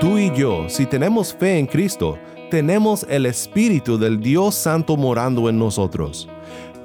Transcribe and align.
Tú 0.00 0.16
y 0.16 0.32
yo, 0.34 0.66
si 0.68 0.86
tenemos 0.86 1.34
fe 1.34 1.58
en 1.58 1.66
Cristo, 1.66 2.16
tenemos 2.50 3.04
el 3.08 3.26
Espíritu 3.26 3.98
del 3.98 4.18
Dios 4.18 4.54
Santo 4.54 4.96
morando 4.96 5.50
en 5.50 5.58
nosotros. 5.58 6.26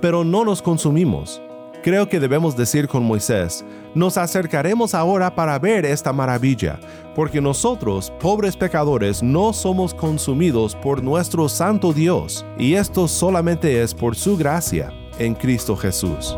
Pero 0.02 0.26
no 0.26 0.44
nos 0.44 0.62
consumimos. 0.62 1.42
Creo 1.82 2.10
que 2.10 2.20
debemos 2.20 2.58
decir 2.58 2.90
con 2.90 3.04
Moisés, 3.04 3.64
nos 3.96 4.18
acercaremos 4.18 4.94
ahora 4.94 5.34
para 5.34 5.58
ver 5.60 5.86
esta 5.86 6.12
maravilla, 6.12 6.78
porque 7.16 7.40
nosotros, 7.40 8.12
pobres 8.20 8.58
pecadores, 8.58 9.24
no 9.24 9.54
somos 9.54 9.94
consumidos 9.94 10.76
por 10.76 11.02
nuestro 11.02 11.48
Santo 11.48 11.94
Dios, 11.94 12.46
y 12.60 12.74
esto 12.74 13.08
solamente 13.08 13.82
es 13.82 13.94
por 13.94 14.16
su 14.16 14.38
gracia 14.38 14.94
en 15.18 15.34
Cristo 15.34 15.76
Jesús. 15.76 16.38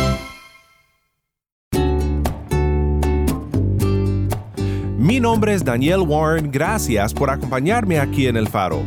Mi 5.01 5.19
nombre 5.19 5.55
es 5.55 5.65
Daniel 5.65 6.01
Warren, 6.01 6.51
gracias 6.51 7.11
por 7.11 7.31
acompañarme 7.31 7.99
aquí 7.99 8.27
en 8.27 8.37
El 8.37 8.47
Faro. 8.47 8.83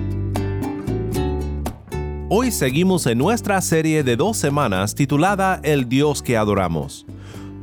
Hoy 2.29 2.53
seguimos 2.53 3.09
en 3.09 3.19
nuestra 3.19 3.61
serie 3.61 4.05
de 4.05 4.15
dos 4.15 4.37
semanas 4.37 4.95
titulada 4.95 5.59
El 5.65 5.89
Dios 5.89 6.23
que 6.23 6.37
adoramos. 6.37 7.05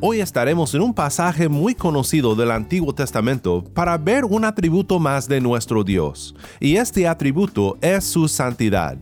Hoy 0.01 0.19
estaremos 0.19 0.75
en 0.75 0.81
un 0.81 0.93
pasaje 0.93 1.47
muy 1.47 1.75
conocido 1.75 2.35
del 2.35 2.51
Antiguo 2.51 2.93
Testamento 2.93 3.63
para 3.73 3.97
ver 3.97 4.25
un 4.25 4.43
atributo 4.43 4.99
más 4.99 5.29
de 5.29 5.39
nuestro 5.39 5.85
Dios, 5.85 6.35
y 6.59 6.75
este 6.75 7.07
atributo 7.07 7.77
es 7.79 8.03
su 8.03 8.27
santidad. 8.27 8.97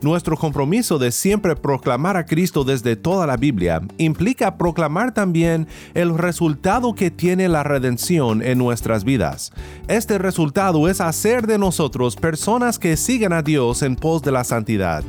Nuestro 0.00 0.36
compromiso 0.36 0.98
de 0.98 1.10
siempre 1.10 1.56
proclamar 1.56 2.16
a 2.16 2.24
Cristo 2.24 2.62
desde 2.62 2.94
toda 2.94 3.26
la 3.26 3.36
Biblia 3.36 3.80
implica 3.98 4.56
proclamar 4.56 5.12
también 5.12 5.66
el 5.94 6.16
resultado 6.16 6.94
que 6.94 7.10
tiene 7.10 7.48
la 7.48 7.64
redención 7.64 8.42
en 8.42 8.58
nuestras 8.58 9.02
vidas. 9.02 9.52
Este 9.88 10.18
resultado 10.18 10.88
es 10.88 11.00
hacer 11.00 11.48
de 11.48 11.58
nosotros 11.58 12.14
personas 12.14 12.78
que 12.78 12.96
siguen 12.96 13.32
a 13.32 13.42
Dios 13.42 13.82
en 13.82 13.96
pos 13.96 14.22
de 14.22 14.30
la 14.30 14.44
santidad. 14.44 15.02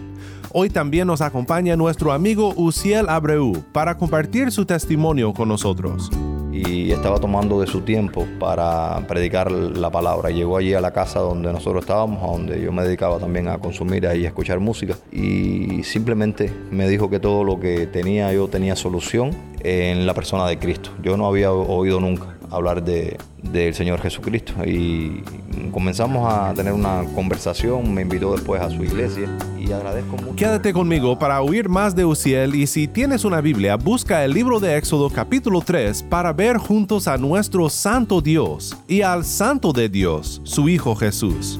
Hoy 0.52 0.72
también 0.72 1.06
nos 1.06 1.22
acompaña 1.22 1.76
nuestro 1.76 2.12
amigo 2.12 2.54
Uciel 2.56 3.10
Abreu 3.10 3.64
para 3.72 3.96
compartir 3.96 4.52
su 4.52 4.66
testimonio 4.66 5.34
con 5.34 5.48
nosotros 5.48 6.10
y 6.52 6.92
estaba 6.92 7.20
tomando 7.20 7.62
de 7.62 7.68
su 7.68 7.82
tiempo 7.82 8.26
para 8.40 9.06
predicar 9.08 9.52
la 9.52 9.90
palabra. 9.90 10.30
Llegó 10.30 10.58
allí 10.58 10.74
a 10.74 10.82
la 10.82 10.92
casa 10.92 11.20
donde 11.20 11.52
nosotros 11.52 11.84
estábamos, 11.84 12.24
a 12.24 12.28
donde 12.32 12.62
yo 12.62 12.72
me 12.72 12.84
dedicaba 12.84 13.20
también 13.20 13.48
a 13.48 13.58
consumir 13.58 14.04
y 14.04 14.08
a 14.08 14.28
escuchar 14.28 14.60
música 14.60 14.96
y 15.12 15.84
simplemente 15.84 16.52
me 16.72 16.88
dijo 16.88 17.10
que 17.10 17.20
todo 17.20 17.44
lo 17.44 17.60
que 17.60 17.88
tenía 17.88 18.34
yo 18.34 18.48
tenía 18.48 18.76
solución 18.76 19.32
en 19.62 20.06
la 20.08 20.14
persona 20.14 20.48
de 20.48 20.58
Cristo. 20.58 20.92
Yo 21.04 21.18
no 21.18 21.28
había 21.28 21.52
oído 21.52 22.00
nunca 22.00 22.39
hablar 22.52 22.84
de, 22.84 23.18
del 23.44 23.74
Señor 23.74 24.02
Jesucristo. 24.02 24.54
Y 24.66 25.24
comenzamos 25.72 26.32
a 26.32 26.54
tener 26.54 26.74
una 26.74 27.04
conversación, 27.16 27.94
me 27.94 28.02
invitó 28.02 28.34
después 28.34 28.62
a 28.62 28.70
su 28.70 28.84
iglesia 28.84 29.30
y 29.58 29.72
agradezco 29.72 30.18
mucho. 30.18 30.36
Quédate 30.36 30.74
conmigo 30.74 31.18
para 31.18 31.42
oír 31.42 31.70
más 31.70 31.96
de 31.96 32.06
Uciel 32.06 32.56
y 32.56 32.68
si 32.68 32.88
tienes 32.88 33.26
una 33.26 33.42
Biblia, 33.42 33.76
busca 33.76 34.24
el 34.24 34.34
libro 34.34 34.60
de 34.60 34.78
Éxodo 34.78 35.10
capítulo 35.10 35.62
3 35.62 36.04
para 36.04 36.34
ver 36.34 36.58
juntos 36.58 37.08
a 37.08 37.18
nuestro 37.18 37.70
Santo 37.70 38.22
Dios 38.22 38.76
y 38.88 39.02
al 39.02 39.26
Santo 39.26 39.74
de 39.74 39.90
Dios, 39.90 40.42
su 40.44 40.70
Hijo 40.70 40.96
Jesús. 40.96 41.60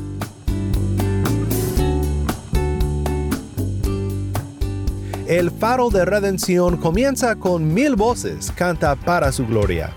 El 5.28 5.52
faro 5.52 5.92
de 5.92 6.06
redención 6.06 6.78
comienza 6.78 7.36
con 7.36 7.72
mil 7.72 7.96
voces, 7.96 8.52
canta 8.52 8.96
para 8.96 9.32
su 9.32 9.46
gloria. 9.46 9.94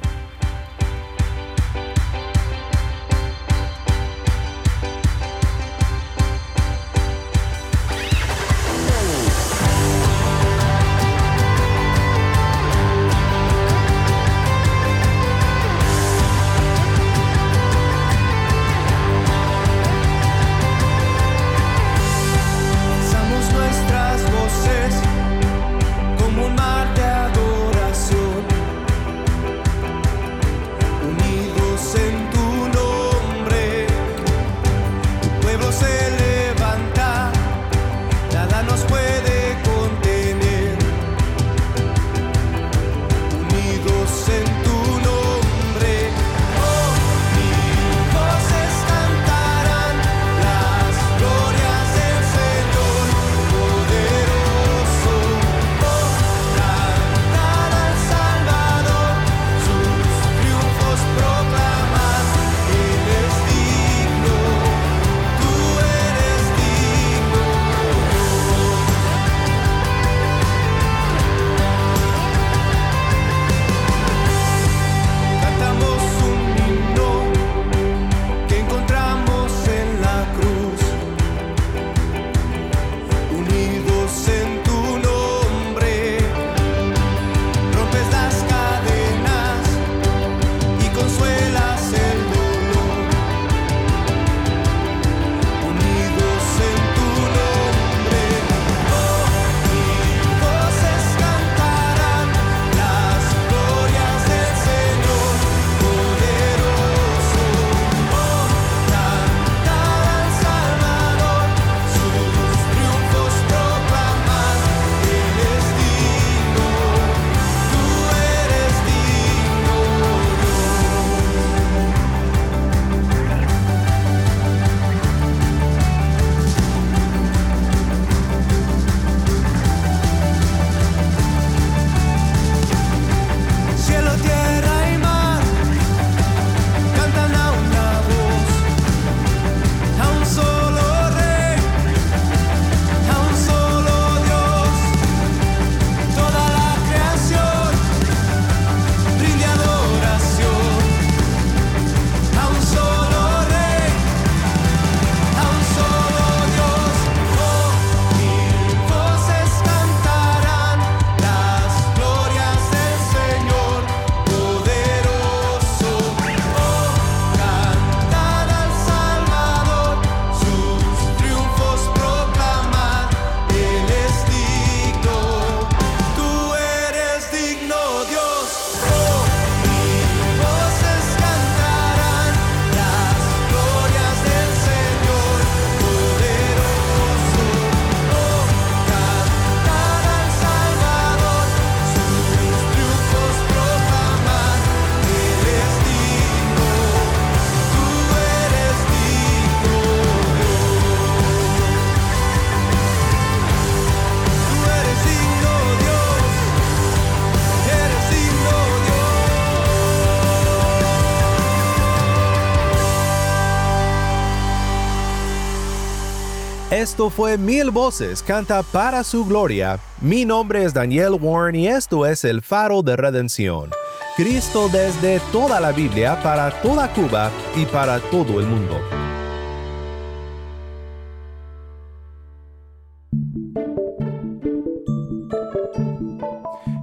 Esto 216.93 217.09
fue 217.09 217.39
Mil 217.39 217.71
Voces, 217.71 218.23
canta 218.23 218.63
para 218.63 219.03
su 219.03 219.25
gloria. 219.25 219.81
Mi 220.03 220.27
nombre 220.27 220.63
es 220.63 220.75
Daniel 220.75 221.17
Warren 221.19 221.55
y 221.55 221.67
esto 221.67 222.05
es 222.05 222.23
el 222.23 222.43
faro 222.43 222.83
de 222.83 222.97
redención. 222.97 223.71
Cristo 224.15 224.69
desde 224.71 225.19
toda 225.33 225.59
la 225.59 225.73
Biblia, 225.73 226.23
para 226.23 226.51
toda 226.61 226.93
Cuba 226.93 227.31
y 227.57 227.65
para 227.65 227.99
todo 227.99 228.39
el 228.41 228.47
mundo. 228.47 228.79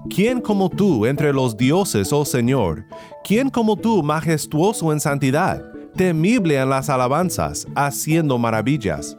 ¿Quién 0.09 0.41
como 0.41 0.71
tú 0.71 1.05
entre 1.05 1.31
los 1.31 1.55
dioses, 1.55 2.11
oh 2.11 2.25
Señor? 2.25 2.83
¿Quién 3.23 3.51
como 3.51 3.77
tú 3.77 4.01
majestuoso 4.01 4.91
en 4.91 4.99
santidad, 4.99 5.63
temible 5.95 6.57
en 6.59 6.71
las 6.71 6.89
alabanzas, 6.89 7.67
haciendo 7.75 8.39
maravillas? 8.39 9.15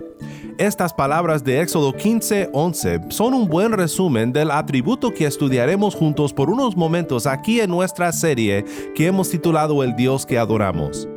Estas 0.61 0.93
palabras 0.93 1.43
de 1.43 1.63
Éxodo 1.63 1.95
15:11 1.95 3.11
son 3.11 3.33
un 3.33 3.49
buen 3.49 3.73
resumen 3.73 4.31
del 4.31 4.51
atributo 4.51 5.11
que 5.11 5.25
estudiaremos 5.25 5.95
juntos 5.95 6.35
por 6.35 6.51
unos 6.51 6.77
momentos 6.77 7.27
aquí 7.27 7.63
en 7.63 7.71
nuestra 7.71 8.13
serie 8.13 8.67
que 8.95 9.07
hemos 9.07 9.31
titulado 9.31 9.83
El 9.83 9.97
Dios 9.97 10.27
que 10.27 10.37
adoramos. 10.37 11.09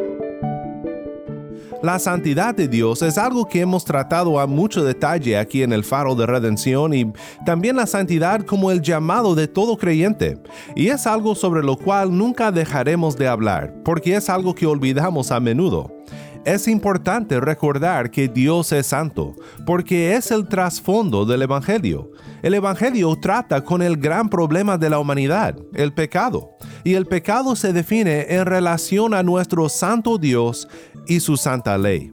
La 1.81 1.99
santidad 1.99 2.55
de 2.55 2.69
Dios 2.69 3.01
es 3.01 3.17
algo 3.17 3.45
que 3.45 3.59
hemos 3.59 3.83
tratado 3.83 4.39
a 4.39 4.47
mucho 4.47 4.81
detalle 4.81 5.37
aquí 5.37 5.61
en 5.61 5.73
el 5.73 5.83
Faro 5.83 6.15
de 6.15 6.25
Redención 6.25 6.93
y 6.93 7.11
también 7.45 7.75
la 7.75 7.85
santidad 7.85 8.45
como 8.45 8.71
el 8.71 8.81
llamado 8.81 9.35
de 9.35 9.49
todo 9.49 9.75
creyente. 9.75 10.37
Y 10.73 10.87
es 10.87 11.05
algo 11.05 11.35
sobre 11.35 11.63
lo 11.63 11.75
cual 11.75 12.17
nunca 12.17 12.53
dejaremos 12.53 13.17
de 13.17 13.27
hablar, 13.27 13.73
porque 13.83 14.15
es 14.15 14.29
algo 14.29 14.55
que 14.55 14.67
olvidamos 14.67 15.33
a 15.33 15.41
menudo. 15.41 15.91
Es 16.45 16.67
importante 16.67 17.39
recordar 17.39 18.11
que 18.11 18.27
Dios 18.27 18.73
es 18.73 18.87
santo, 18.87 19.33
porque 19.65 20.15
es 20.15 20.29
el 20.29 20.45
trasfondo 20.47 21.25
del 21.25 21.43
Evangelio. 21.43 22.11
El 22.41 22.53
Evangelio 22.53 23.15
trata 23.15 23.63
con 23.63 23.81
el 23.81 23.95
gran 23.95 24.27
problema 24.27 24.77
de 24.77 24.89
la 24.89 24.99
humanidad, 24.99 25.55
el 25.73 25.93
pecado, 25.93 26.57
y 26.83 26.95
el 26.95 27.05
pecado 27.05 27.55
se 27.55 27.71
define 27.71 28.25
en 28.35 28.45
relación 28.45 29.13
a 29.13 29.23
nuestro 29.23 29.69
santo 29.69 30.17
Dios 30.17 30.67
y 31.07 31.21
su 31.21 31.37
santa 31.37 31.77
ley. 31.77 32.11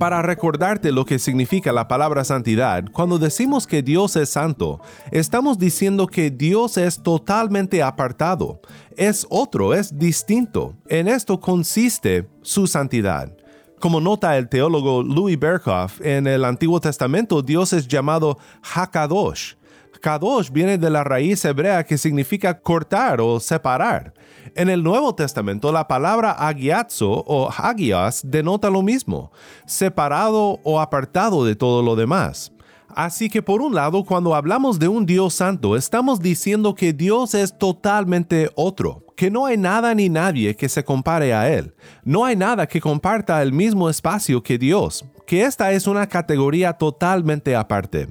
Para 0.00 0.22
recordarte 0.22 0.92
lo 0.92 1.04
que 1.04 1.18
significa 1.18 1.72
la 1.72 1.86
palabra 1.86 2.24
santidad, 2.24 2.86
cuando 2.90 3.18
decimos 3.18 3.66
que 3.66 3.82
Dios 3.82 4.16
es 4.16 4.30
santo, 4.30 4.80
estamos 5.10 5.58
diciendo 5.58 6.06
que 6.06 6.30
Dios 6.30 6.78
es 6.78 7.02
totalmente 7.02 7.82
apartado, 7.82 8.62
es 8.96 9.26
otro, 9.28 9.74
es 9.74 9.98
distinto. 9.98 10.74
En 10.88 11.06
esto 11.06 11.38
consiste 11.38 12.26
su 12.40 12.66
santidad. 12.66 13.36
Como 13.78 14.00
nota 14.00 14.38
el 14.38 14.48
teólogo 14.48 15.02
Louis 15.02 15.38
Berkhoff, 15.38 16.00
en 16.00 16.26
el 16.26 16.46
Antiguo 16.46 16.80
Testamento 16.80 17.42
Dios 17.42 17.74
es 17.74 17.86
llamado 17.86 18.38
Hakadosh. 18.62 19.56
Kadosh 20.00 20.50
viene 20.50 20.78
de 20.78 20.90
la 20.90 21.04
raíz 21.04 21.44
hebrea 21.44 21.84
que 21.84 21.98
significa 21.98 22.60
cortar 22.60 23.20
o 23.20 23.40
separar. 23.40 24.14
En 24.54 24.68
el 24.68 24.82
Nuevo 24.82 25.14
Testamento 25.14 25.72
la 25.72 25.86
palabra 25.86 26.32
agiazo 26.32 27.24
o 27.26 27.50
hagias 27.50 28.22
denota 28.24 28.70
lo 28.70 28.82
mismo, 28.82 29.32
separado 29.66 30.60
o 30.64 30.80
apartado 30.80 31.44
de 31.44 31.56
todo 31.56 31.82
lo 31.82 31.96
demás. 31.96 32.52
Así 32.94 33.28
que 33.28 33.40
por 33.40 33.62
un 33.62 33.74
lado, 33.74 34.04
cuando 34.04 34.34
hablamos 34.34 34.78
de 34.78 34.88
un 34.88 35.06
Dios 35.06 35.34
santo, 35.34 35.76
estamos 35.76 36.20
diciendo 36.20 36.74
que 36.74 36.92
Dios 36.92 37.34
es 37.34 37.56
totalmente 37.56 38.50
otro, 38.56 39.04
que 39.16 39.30
no 39.30 39.46
hay 39.46 39.56
nada 39.56 39.94
ni 39.94 40.08
nadie 40.08 40.56
que 40.56 40.68
se 40.68 40.82
compare 40.82 41.32
a 41.32 41.48
Él. 41.48 41.74
No 42.04 42.24
hay 42.24 42.34
nada 42.34 42.66
que 42.66 42.80
comparta 42.80 43.42
el 43.42 43.52
mismo 43.52 43.88
espacio 43.88 44.42
que 44.42 44.58
Dios, 44.58 45.04
que 45.24 45.44
esta 45.44 45.70
es 45.70 45.86
una 45.86 46.08
categoría 46.08 46.72
totalmente 46.72 47.54
aparte. 47.54 48.08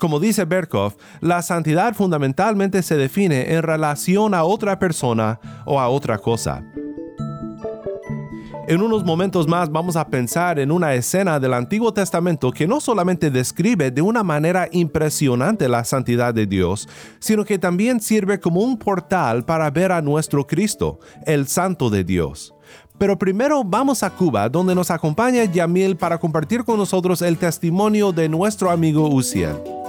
Como 0.00 0.18
dice 0.18 0.46
Berkhoff, 0.46 0.94
la 1.20 1.42
santidad 1.42 1.94
fundamentalmente 1.94 2.82
se 2.82 2.96
define 2.96 3.52
en 3.52 3.62
relación 3.62 4.32
a 4.32 4.44
otra 4.44 4.78
persona 4.78 5.38
o 5.66 5.78
a 5.78 5.90
otra 5.90 6.16
cosa. 6.16 6.64
En 8.66 8.80
unos 8.80 9.04
momentos 9.04 9.46
más 9.46 9.70
vamos 9.70 9.96
a 9.96 10.06
pensar 10.06 10.58
en 10.58 10.72
una 10.72 10.94
escena 10.94 11.38
del 11.38 11.52
Antiguo 11.52 11.92
Testamento 11.92 12.50
que 12.50 12.66
no 12.66 12.80
solamente 12.80 13.30
describe 13.30 13.90
de 13.90 14.00
una 14.00 14.22
manera 14.22 14.68
impresionante 14.72 15.68
la 15.68 15.84
santidad 15.84 16.32
de 16.32 16.46
Dios, 16.46 16.88
sino 17.18 17.44
que 17.44 17.58
también 17.58 18.00
sirve 18.00 18.40
como 18.40 18.60
un 18.62 18.78
portal 18.78 19.44
para 19.44 19.70
ver 19.70 19.92
a 19.92 20.00
nuestro 20.00 20.46
Cristo, 20.46 20.98
el 21.26 21.46
Santo 21.46 21.90
de 21.90 22.04
Dios. 22.04 22.54
Pero 22.96 23.18
primero 23.18 23.64
vamos 23.64 24.02
a 24.02 24.08
Cuba, 24.08 24.48
donde 24.48 24.74
nos 24.74 24.90
acompaña 24.90 25.44
Yamil 25.44 25.96
para 25.96 26.16
compartir 26.16 26.64
con 26.64 26.78
nosotros 26.78 27.20
el 27.20 27.36
testimonio 27.36 28.12
de 28.12 28.30
nuestro 28.30 28.70
amigo 28.70 29.08
Uciel. 29.10 29.79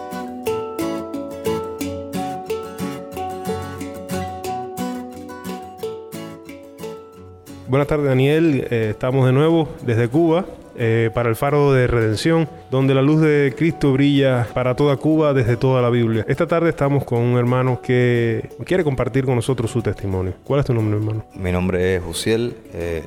Buenas 7.72 7.88
tardes 7.88 8.08
Daniel, 8.08 8.68
eh, 8.70 8.90
estamos 8.90 9.26
de 9.26 9.32
nuevo 9.32 9.70
desde 9.86 10.10
Cuba 10.10 10.44
eh, 10.76 11.10
para 11.14 11.30
el 11.30 11.38
faro 11.38 11.72
de 11.72 11.88
redención, 11.88 12.50
donde 12.70 12.94
la 12.94 13.02
luz 13.02 13.22
de 13.22 13.54
Cristo 13.58 13.94
brilla 13.94 14.46
para 14.54 14.76
toda 14.76 14.98
Cuba 14.98 15.34
desde 15.34 15.56
toda 15.56 15.82
la 15.82 15.90
Biblia. 15.90 16.26
Esta 16.28 16.46
tarde 16.46 16.68
estamos 16.68 17.06
con 17.06 17.20
un 17.20 17.38
hermano 17.38 17.80
que 17.82 18.50
quiere 18.66 18.84
compartir 18.84 19.24
con 19.24 19.36
nosotros 19.36 19.72
su 19.72 19.82
testimonio. 19.82 20.34
¿Cuál 20.44 20.60
es 20.60 20.66
tu 20.66 20.74
nombre 20.74 20.98
hermano? 20.98 21.24
Mi 21.34 21.54
nombre 21.54 21.96
es 21.96 22.04
Jusiel, 22.04 22.58
eh, 22.74 23.04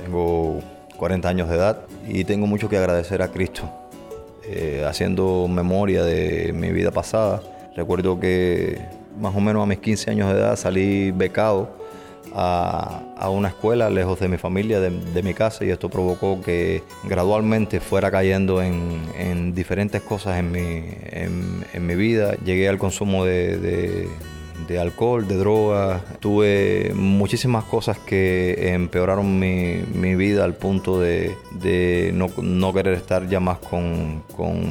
tengo 0.00 0.60
40 0.96 1.28
años 1.28 1.48
de 1.48 1.56
edad 1.56 1.80
y 2.06 2.22
tengo 2.22 2.46
mucho 2.46 2.68
que 2.68 2.76
agradecer 2.76 3.20
a 3.20 3.32
Cristo. 3.32 3.68
haciendo 4.86 5.48
memoria 5.48 6.04
de 6.04 6.52
mi 6.54 6.70
vida 6.70 6.92
pasada, 6.92 7.42
recuerdo 7.74 8.20
que 8.20 8.78
más 9.18 9.34
o 9.34 9.40
menos 9.40 9.60
a 9.60 9.66
mis 9.66 9.78
15 9.78 10.12
años 10.12 10.32
de 10.32 10.38
edad 10.38 10.54
salí 10.54 11.10
becado 11.10 11.82
a, 12.34 13.28
una 13.30 13.48
escuela 13.48 13.88
lejos 13.90 14.18
de 14.20 14.28
mi 14.28 14.36
familia, 14.36 14.80
de, 14.80 15.22
mi 15.22 15.34
casa, 15.34 15.64
y 15.64 15.70
esto 15.70 15.88
provocó 15.88 16.40
que 16.42 16.82
gradualmente 17.04 17.80
fuera 17.80 18.10
cayendo 18.10 18.60
en, 18.62 19.54
diferentes 19.54 20.02
cosas 20.02 20.38
en 20.38 20.50
mi, 20.52 20.84
en, 21.10 21.86
mi, 21.86 21.94
vida. 21.94 22.34
Llegué 22.44 22.68
al 22.68 22.78
consumo 22.78 23.24
de 23.24 23.56
de 23.58 24.08
alcohol, 24.78 25.26
de 25.26 25.36
drogas. 25.36 26.02
Tuve 26.20 26.92
muchísimas 26.94 27.64
cosas 27.64 27.98
que 27.98 28.72
empeoraron 28.74 29.38
mi, 29.38 30.14
vida 30.14 30.44
al 30.44 30.54
punto 30.54 31.00
de, 31.00 31.34
no, 32.12 32.72
querer 32.72 32.94
estar 32.94 33.28
ya 33.28 33.40
más 33.40 33.58
con, 33.58 34.22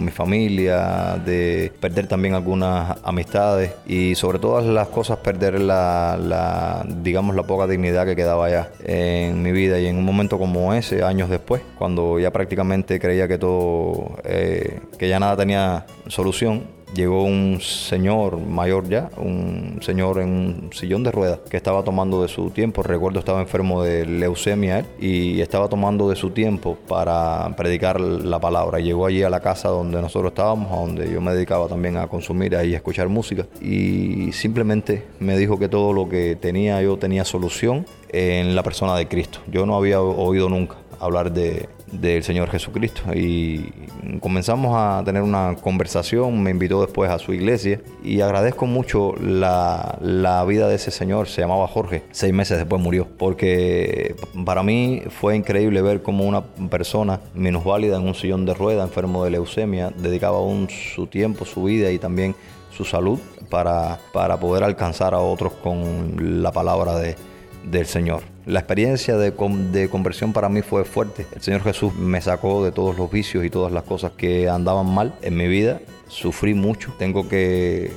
mi 0.04 0.12
familia, 0.12 1.22
de 1.24 1.72
perder 1.80 2.08
también 2.08 2.34
algunas 2.34 2.98
amistades 3.04 3.72
y 3.86 4.16
sobre 4.16 4.40
todas 4.40 4.66
las 4.66 4.88
cosas 4.90 5.18
perder 5.20 5.60
la, 5.60 6.86
digamos, 7.02 7.36
la 7.36 7.44
poca 7.44 7.68
dignidad 7.68 8.06
que 8.06 8.16
quedaba 8.16 8.50
ya 8.50 8.72
en 8.84 9.42
mi 9.42 9.52
vida. 9.52 9.80
Y 9.80 9.88
en 9.88 9.98
un 9.98 10.06
momento 10.06 10.38
como 10.38 10.74
ese, 10.74 11.04
años 11.04 11.30
después, 11.30 11.62
cuando 11.78 12.20
ya 12.20 12.32
prácticamente 12.32 13.00
creía 13.00 13.28
que 13.28 13.38
todo, 13.38 14.18
eh, 14.24 14.80
que 14.98 15.10
ya 15.10 15.20
nada 15.20 15.38
tenía 15.38 15.86
solución, 16.08 16.83
llegó 16.94 17.24
un 17.24 17.60
señor 17.62 18.40
mayor 18.40 18.88
ya, 18.88 19.10
un 19.18 19.80
señor 19.82 20.20
en 20.20 20.30
un 20.30 20.70
sillón 20.74 21.04
de 21.04 21.12
ruedas 21.12 21.40
que 21.50 21.58
estaba 21.58 21.84
tomando 21.84 22.22
de 22.22 22.28
su 22.28 22.50
tiempo. 22.50 22.84
Recuerdo 22.84 23.20
estaba 23.20 23.42
enfermo 23.42 23.84
de 23.84 24.06
leucemia 24.06 24.86
y 25.00 25.42
estaba 25.42 25.70
tomando 25.70 26.10
de 26.10 26.16
su 26.16 26.32
tiempo 26.32 26.78
para 26.88 27.54
predicar 27.56 28.00
la 28.00 28.40
palabra. 28.40 28.80
Llegó 28.80 29.06
allí 29.06 29.24
a 29.24 29.30
la 29.30 29.40
casa 29.40 29.70
donde 29.70 30.02
nosotros 30.02 30.32
estábamos, 30.32 30.72
a 30.72 30.76
donde 30.76 31.12
yo 31.12 31.22
me 31.22 31.34
dedicaba 31.34 31.68
también 31.68 31.98
a 31.98 32.08
consumir 32.08 32.54
y 32.54 32.74
a 32.74 32.78
escuchar 32.78 33.10
música. 33.10 33.46
Y 33.62 34.32
simplemente 34.32 35.04
me 35.20 35.38
dijo 35.38 35.58
que 35.58 35.70
todo 35.70 35.94
lo 35.94 36.10
que 36.10 36.36
tenía 36.36 36.82
yo 36.82 36.98
tenía 36.98 37.26
solución 37.26 37.86
en 38.10 38.56
la 38.56 38.64
persona 38.64 38.96
de 38.96 39.08
Cristo. 39.08 39.40
Yo 39.48 39.66
no 39.66 39.76
había 39.76 40.02
oído 40.02 40.50
nunca 40.50 40.76
hablar 41.00 41.32
de, 41.34 41.68
del 42.02 42.24
Señor 42.24 42.50
Jesucristo. 42.50 43.02
Y 43.14 43.72
comenzamos 44.20 44.74
a 44.76 45.04
tener 45.06 45.22
una 45.22 45.56
conversación, 45.62 46.42
me 46.42 46.52
invitó 46.52 46.82
después 46.82 47.10
a 47.10 47.20
su 47.20 47.34
iglesia 47.34 47.82
y 48.04 48.22
agradezco 48.22 48.66
mucho 48.66 49.14
la, 49.22 49.98
la, 50.02 50.44
vida 50.46 50.68
de 50.68 50.76
ese 50.76 50.92
Señor, 50.92 51.28
se 51.28 51.42
llamaba 51.42 51.68
Jorge, 51.68 52.04
seis 52.12 52.34
meses 52.34 52.58
después 52.58 52.82
murió, 52.82 53.08
porque 53.18 54.16
para 54.46 54.64
mí 54.64 55.04
fue 55.10 55.36
increíble 55.36 55.82
ver 55.82 56.02
cómo 56.02 56.26
una 56.26 56.44
persona 56.70 57.22
minusválida 57.34 57.98
en 57.98 58.08
un 58.08 58.16
sillón 58.16 58.46
de 58.46 58.54
rueda, 58.54 58.84
enfermo 58.84 59.24
de 59.24 59.32
leucemia, 59.32 59.92
dedicaba 59.96 60.42
un, 60.42 60.68
su 60.70 61.08
tiempo, 61.08 61.46
su 61.46 61.64
vida 61.64 61.92
y 61.92 62.00
también 62.00 62.36
su 62.76 62.86
salud 62.86 63.20
para, 63.50 64.00
para 64.12 64.40
poder 64.40 64.64
alcanzar 64.64 65.14
a 65.14 65.20
otros 65.20 65.54
con 65.54 66.42
la 66.42 66.52
palabra 66.52 66.96
de, 66.96 67.16
del 67.64 67.86
Señor. 67.86 68.24
La 68.46 68.60
experiencia 68.60 69.18
de, 69.18 69.32
de, 69.72 69.90
conversión 69.90 70.34
para 70.34 70.50
mí 70.50 70.62
fue 70.62 70.84
fuerte. 70.84 71.26
El 71.34 71.42
Señor 71.42 71.64
Jesús 71.64 71.96
me 71.96 72.22
sacó 72.22 72.64
de 72.64 72.72
todos 72.72 72.98
los 72.98 73.10
vicios 73.12 73.46
y 73.46 73.50
todas 73.50 73.72
las 73.72 73.84
cosas 73.84 74.12
que 74.12 74.50
andaban 74.50 74.94
mal 74.94 75.16
en 75.22 75.36
mi 75.36 75.48
vida. 75.48 75.80
Sufrí 76.08 76.54
mucho. 76.54 76.94
Tengo 77.00 77.28
que 77.28 77.92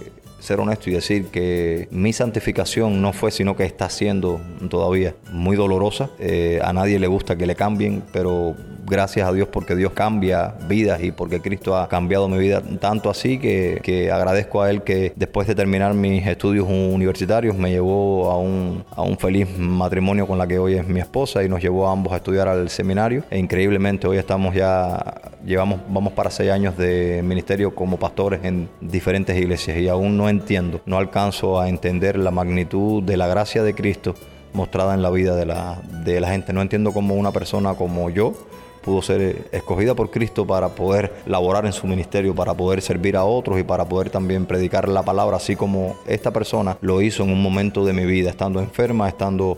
ser 0.46 0.60
honesto 0.60 0.90
y 0.90 0.92
decir 0.92 1.26
que 1.26 1.88
mi 1.90 2.12
santificación 2.12 3.02
no 3.02 3.12
fue, 3.12 3.32
sino 3.32 3.56
que 3.56 3.64
está 3.64 3.90
siendo 3.90 4.40
todavía 4.70 5.14
muy 5.32 5.56
dolorosa. 5.56 6.10
Eh, 6.20 6.60
a 6.62 6.72
nadie 6.72 7.00
le 7.00 7.08
gusta 7.08 7.36
que 7.36 7.46
le 7.46 7.56
cambien, 7.56 8.04
pero 8.12 8.54
gracias 8.86 9.28
a 9.28 9.32
Dios 9.32 9.48
porque 9.48 9.74
Dios 9.74 9.92
cambia 9.92 10.54
vidas 10.68 11.02
y 11.02 11.10
porque 11.10 11.40
Cristo 11.40 11.76
ha 11.76 11.88
cambiado 11.88 12.28
mi 12.28 12.38
vida 12.38 12.62
tanto 12.80 13.10
así 13.10 13.38
que, 13.38 13.80
que 13.82 14.10
agradezco 14.10 14.62
a 14.62 14.70
Él 14.70 14.82
que 14.82 15.12
después 15.16 15.46
de 15.48 15.54
terminar 15.54 15.94
mis 15.94 16.26
estudios 16.26 16.66
universitarios 16.68 17.56
me 17.56 17.70
llevó 17.70 18.30
a 18.30 18.38
un, 18.38 18.84
a 18.94 19.02
un 19.02 19.18
feliz 19.18 19.48
matrimonio 19.58 20.26
con 20.26 20.38
la 20.38 20.46
que 20.46 20.58
hoy 20.58 20.74
es 20.74 20.86
mi 20.86 21.00
esposa 21.00 21.42
y 21.42 21.48
nos 21.48 21.60
llevó 21.60 21.88
a 21.88 21.92
ambos 21.92 22.12
a 22.12 22.16
estudiar 22.16 22.48
al 22.48 22.70
seminario. 22.70 23.24
E 23.30 23.38
increíblemente 23.38 24.06
hoy 24.06 24.18
estamos 24.18 24.54
ya, 24.54 25.20
llevamos, 25.44 25.80
vamos 25.88 26.12
para 26.12 26.30
seis 26.30 26.50
años 26.50 26.76
de 26.76 27.22
ministerio 27.24 27.74
como 27.74 27.98
pastores 27.98 28.44
en 28.44 28.68
diferentes 28.80 29.36
iglesias 29.36 29.76
y 29.78 29.88
aún 29.88 30.16
no 30.16 30.28
entiendo, 30.36 30.80
no 30.86 30.98
alcanzo 30.98 31.60
a 31.60 31.68
entender 31.68 32.18
la 32.18 32.30
magnitud 32.30 33.02
de 33.02 33.16
la 33.16 33.26
gracia 33.26 33.62
de 33.62 33.74
Cristo 33.74 34.14
mostrada 34.52 34.94
en 34.94 35.02
la 35.02 35.10
vida 35.10 35.36
de 35.36 35.46
la, 35.46 35.80
de 36.04 36.20
la 36.20 36.28
gente. 36.28 36.52
No 36.52 36.62
entiendo 36.62 36.92
cómo 36.92 37.14
una 37.14 37.30
persona 37.32 37.74
como 37.74 38.10
yo 38.10 38.32
pudo 38.86 39.02
ser 39.02 39.48
escogida 39.50 39.94
por 39.94 40.10
Cristo 40.10 40.46
para 40.46 40.68
poder 40.68 41.12
laborar 41.26 41.66
en 41.66 41.72
su 41.72 41.88
ministerio, 41.88 42.34
para 42.34 42.54
poder 42.54 42.80
servir 42.80 43.16
a 43.16 43.24
otros 43.24 43.58
y 43.58 43.64
para 43.64 43.84
poder 43.84 44.10
también 44.10 44.46
predicar 44.46 44.88
la 44.88 45.02
palabra, 45.02 45.38
así 45.38 45.56
como 45.56 45.96
esta 46.06 46.32
persona 46.32 46.78
lo 46.80 47.02
hizo 47.02 47.24
en 47.24 47.30
un 47.30 47.42
momento 47.42 47.84
de 47.84 47.92
mi 47.92 48.06
vida, 48.06 48.30
estando 48.30 48.60
enferma, 48.60 49.08
estando 49.08 49.56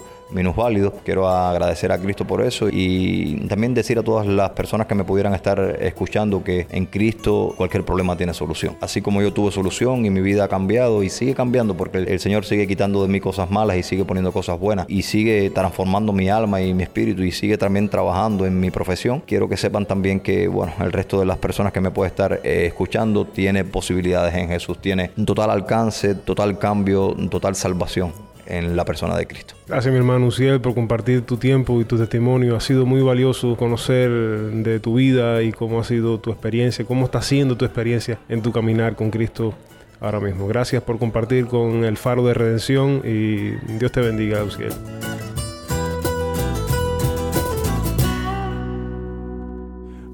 válido. 0.56 0.92
Quiero 1.04 1.28
agradecer 1.28 1.92
a 1.92 1.98
Cristo 1.98 2.26
por 2.26 2.42
eso 2.42 2.68
y 2.70 3.46
también 3.48 3.74
decir 3.74 3.98
a 3.98 4.02
todas 4.02 4.26
las 4.26 4.50
personas 4.50 4.86
que 4.86 4.94
me 4.94 5.04
pudieran 5.04 5.34
estar 5.34 5.58
escuchando 5.80 6.42
que 6.42 6.66
en 6.70 6.86
Cristo 6.86 7.54
cualquier 7.56 7.84
problema 7.84 8.16
tiene 8.16 8.34
solución. 8.34 8.76
Así 8.80 9.00
como 9.00 9.22
yo 9.22 9.32
tuve 9.32 9.50
solución 9.50 10.04
y 10.04 10.10
mi 10.10 10.20
vida 10.20 10.44
ha 10.44 10.48
cambiado 10.48 11.02
y 11.02 11.10
sigue 11.10 11.34
cambiando 11.34 11.76
porque 11.76 11.98
el 11.98 12.20
Señor 12.20 12.44
sigue 12.44 12.66
quitando 12.66 13.02
de 13.02 13.08
mí 13.08 13.20
cosas 13.20 13.50
malas 13.50 13.76
y 13.76 13.82
sigue 13.82 14.04
poniendo 14.04 14.32
cosas 14.32 14.58
buenas 14.58 14.86
y 14.88 15.02
sigue 15.02 15.50
transformando 15.50 16.12
mi 16.12 16.28
alma 16.28 16.60
y 16.60 16.74
mi 16.74 16.82
espíritu 16.82 17.22
y 17.22 17.32
sigue 17.32 17.56
también 17.56 17.88
trabajando 17.88 18.46
en 18.46 18.58
mi 18.58 18.70
profesión. 18.70 19.22
Quiero 19.26 19.48
que 19.48 19.56
sepan 19.56 19.86
también 19.86 20.20
que, 20.20 20.48
bueno, 20.48 20.72
el 20.80 20.92
resto 20.92 21.20
de 21.20 21.26
las 21.26 21.38
personas 21.38 21.72
que 21.72 21.80
me 21.80 21.90
puede 21.90 22.08
estar 22.08 22.40
eh, 22.44 22.66
escuchando 22.66 23.24
tiene 23.24 23.64
posibilidades 23.64 24.34
en 24.34 24.48
Jesús, 24.48 24.78
tiene 24.80 25.10
un 25.16 25.26
total 25.26 25.50
alcance, 25.50 26.14
total 26.14 26.58
cambio, 26.58 27.14
total 27.30 27.54
salvación 27.54 28.27
en 28.48 28.76
la 28.76 28.84
persona 28.84 29.16
de 29.16 29.26
Cristo. 29.26 29.54
Gracias 29.68 29.92
mi 29.92 29.98
hermano 29.98 30.26
Uciel 30.26 30.60
por 30.60 30.74
compartir 30.74 31.22
tu 31.22 31.36
tiempo 31.36 31.80
y 31.80 31.84
tu 31.84 31.98
testimonio. 31.98 32.56
Ha 32.56 32.60
sido 32.60 32.86
muy 32.86 33.02
valioso 33.02 33.56
conocer 33.56 34.10
de 34.10 34.80
tu 34.80 34.94
vida 34.94 35.42
y 35.42 35.52
cómo 35.52 35.80
ha 35.80 35.84
sido 35.84 36.18
tu 36.18 36.30
experiencia, 36.30 36.84
cómo 36.84 37.04
está 37.04 37.22
siendo 37.22 37.56
tu 37.56 37.64
experiencia 37.64 38.18
en 38.28 38.42
tu 38.42 38.50
caminar 38.50 38.96
con 38.96 39.10
Cristo 39.10 39.54
ahora 40.00 40.20
mismo. 40.20 40.48
Gracias 40.48 40.82
por 40.82 40.98
compartir 40.98 41.46
con 41.46 41.84
el 41.84 41.96
Faro 41.96 42.26
de 42.26 42.34
Redención 42.34 43.02
y 43.04 43.50
Dios 43.78 43.92
te 43.92 44.00
bendiga, 44.00 44.42
Uciel. 44.42 44.72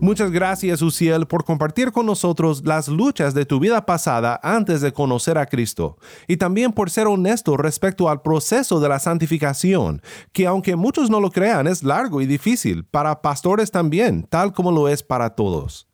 Muchas 0.05 0.31
gracias, 0.31 0.83
Uciel, 0.83 1.27
por 1.27 1.45
compartir 1.45 1.91
con 1.91 2.05
nosotros 2.05 2.63
las 2.63 2.89
luchas 2.89 3.33
de 3.33 3.47
tu 3.47 3.59
vida 3.59 3.87
pasada 3.87 4.39
antes 4.43 4.83
de 4.83 4.93
conocer 4.93 5.39
a 5.39 5.47
Cristo, 5.47 5.97
y 6.29 6.37
también 6.37 6.73
por 6.73 6.91
ser 6.91 7.07
honesto 7.07 7.57
respecto 7.57 8.11
al 8.11 8.21
proceso 8.21 8.81
de 8.81 8.91
la 8.91 8.99
santificación, 8.99 10.03
que 10.35 10.47
aunque 10.47 10.77
muchos 10.77 11.09
no 11.09 11.21
lo 11.21 11.31
crean, 11.31 11.67
es 11.67 11.83
largo 11.83 12.21
y 12.21 12.27
difícil, 12.27 12.85
para 12.85 13.23
pastores 13.23 13.71
también, 13.71 14.25
tal 14.25 14.53
como 14.53 14.73
lo 14.73 14.89
es 14.89 15.03
para 15.03 15.31
todos. 15.31 15.89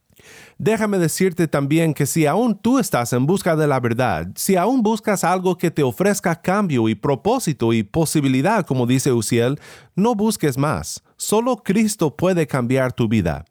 Déjame 0.59 0.99
decirte 0.99 1.47
también 1.47 1.95
que 1.95 2.05
si 2.05 2.27
aún 2.27 2.59
tú 2.59 2.81
estás 2.81 3.13
en 3.13 3.27
busca 3.27 3.55
de 3.55 3.69
la 3.69 3.79
verdad, 3.79 4.27
si 4.35 4.57
aún 4.57 4.83
buscas 4.83 5.23
algo 5.23 5.57
que 5.57 5.71
te 5.71 5.85
ofrezca 5.85 6.35
cambio 6.35 6.89
y 6.89 6.97
propósito 6.97 7.73
y 7.73 7.85
posibilidad, 7.85 8.67
como 8.67 8.89
dice 8.89 9.13
Uciel, 9.13 9.61
no 9.95 10.17
busques 10.17 10.59
más. 10.59 11.01
Solo 11.17 11.59
Cristo 11.59 12.17
puede 12.17 12.49
cambiar 12.49 12.93
tu 12.93 13.07
vida. 13.07 13.45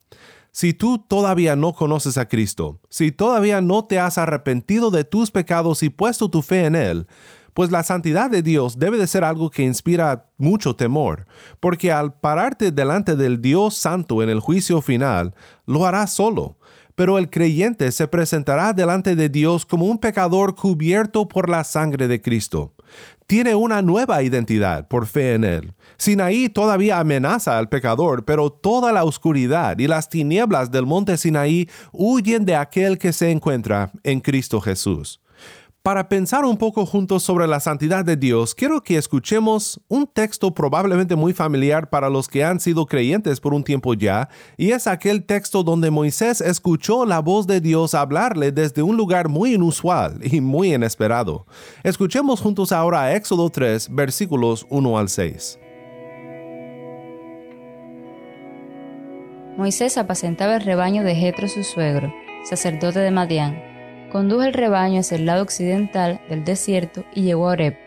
Si 0.52 0.74
tú 0.74 0.98
todavía 0.98 1.56
no 1.56 1.74
conoces 1.74 2.18
a 2.18 2.28
Cristo, 2.28 2.80
si 2.90 3.12
todavía 3.12 3.62
no 3.62 3.86
te 3.86 4.00
has 4.00 4.18
arrepentido 4.18 4.92
de 4.92 5.04
tus 5.04 5.32
pecados 5.32 5.84
y 5.84 5.90
puesto 5.90 6.30
tu 6.30 6.42
fe 6.42 6.66
en 6.66 6.76
Él, 6.76 7.08
pues 7.54 7.72
la 7.72 7.84
santidad 7.84 8.30
de 8.30 8.42
Dios 8.42 8.80
debe 8.80 8.98
de 8.98 9.08
ser 9.08 9.24
algo 9.24 9.50
que 9.50 9.64
inspira 9.64 10.30
mucho 10.38 10.76
temor, 10.76 11.28
porque 11.60 11.92
al 11.92 12.14
pararte 12.14 12.72
delante 12.72 13.16
del 13.16 13.42
Dios 13.42 13.76
Santo 13.76 14.24
en 14.24 14.30
el 14.30 14.40
juicio 14.40 14.82
final, 14.82 15.36
lo 15.66 15.86
harás 15.86 16.14
solo. 16.14 16.58
Pero 16.96 17.18
el 17.18 17.30
creyente 17.30 17.92
se 17.92 18.08
presentará 18.08 18.74
delante 18.74 19.16
de 19.16 19.30
Dios 19.30 19.66
como 19.66 19.86
un 19.86 20.00
pecador 20.00 20.56
cubierto 20.56 21.28
por 21.28 21.50
la 21.50 21.64
sangre 21.64 22.08
de 22.08 22.22
Cristo. 22.22 22.74
Tiene 23.28 23.56
una 23.56 23.82
nueva 23.82 24.24
identidad 24.24 24.88
por 24.88 25.06
fe 25.06 25.36
en 25.36 25.44
Él. 25.44 25.74
Sinaí 25.98 26.50
todavía 26.50 27.00
amenaza 27.00 27.58
al 27.58 27.70
pecador, 27.70 28.26
pero 28.26 28.52
toda 28.52 28.92
la 28.92 29.04
oscuridad 29.04 29.78
y 29.78 29.88
las 29.88 30.10
tinieblas 30.10 30.72
del 30.72 30.86
monte 30.86 31.18
Sinaí 31.18 31.70
huyen 31.92 32.46
de 32.46 32.56
aquel 32.56 32.98
que 32.98 33.14
se 33.14 33.32
encuentra 33.32 33.92
en 34.04 34.20
Cristo 34.22 34.62
Jesús. 34.62 35.22
Para 35.90 36.08
pensar 36.08 36.46
un 36.46 36.56
poco 36.56 36.86
juntos 36.86 37.24
sobre 37.24 37.48
la 37.48 37.60
santidad 37.60 38.06
de 38.06 38.16
Dios, 38.16 38.54
quiero 38.54 38.84
que 38.84 38.96
escuchemos 38.96 39.82
un 39.88 40.06
texto 40.06 40.54
probablemente 40.54 41.16
muy 41.16 41.34
familiar 41.34 41.90
para 41.90 42.12
los 42.12 42.28
que 42.28 42.44
han 42.44 42.60
sido 42.60 42.86
creyentes 42.86 43.40
por 43.40 43.56
un 43.56 43.64
tiempo 43.64 43.96
ya, 43.96 44.30
y 44.56 44.70
es 44.70 44.86
aquel 44.86 45.24
texto 45.24 45.64
donde 45.64 45.90
Moisés 45.90 46.42
escuchó 46.42 47.08
la 47.08 47.22
voz 47.22 47.48
de 47.48 47.60
Dios 47.60 47.96
hablarle 47.96 48.52
desde 48.52 48.84
un 48.84 48.98
lugar 48.98 49.30
muy 49.30 49.56
inusual 49.56 50.20
y 50.22 50.42
muy 50.42 50.76
inesperado. 50.76 51.48
Escuchemos 51.82 52.40
juntos 52.40 52.72
ahora 52.72 53.16
Éxodo 53.16 53.50
3, 53.50 53.90
versículos 53.90 54.68
1 54.70 54.96
al 54.96 55.10
6. 55.10 55.60
Moisés 59.58 59.98
apacentaba 59.98 60.58
el 60.58 60.62
rebaño 60.62 61.02
de 61.02 61.16
Jetro 61.16 61.48
su 61.48 61.64
suegro, 61.64 62.14
sacerdote 62.48 63.00
de 63.00 63.10
Madián. 63.10 63.69
Condujo 64.12 64.44
el 64.44 64.54
rebaño 64.54 65.02
hacia 65.02 65.18
el 65.18 65.26
lado 65.26 65.44
occidental 65.44 66.20
del 66.30 66.44
desierto 66.44 67.04
y 67.14 67.22
llegó 67.22 67.48
a 67.48 67.52
Oreb, 67.52 67.78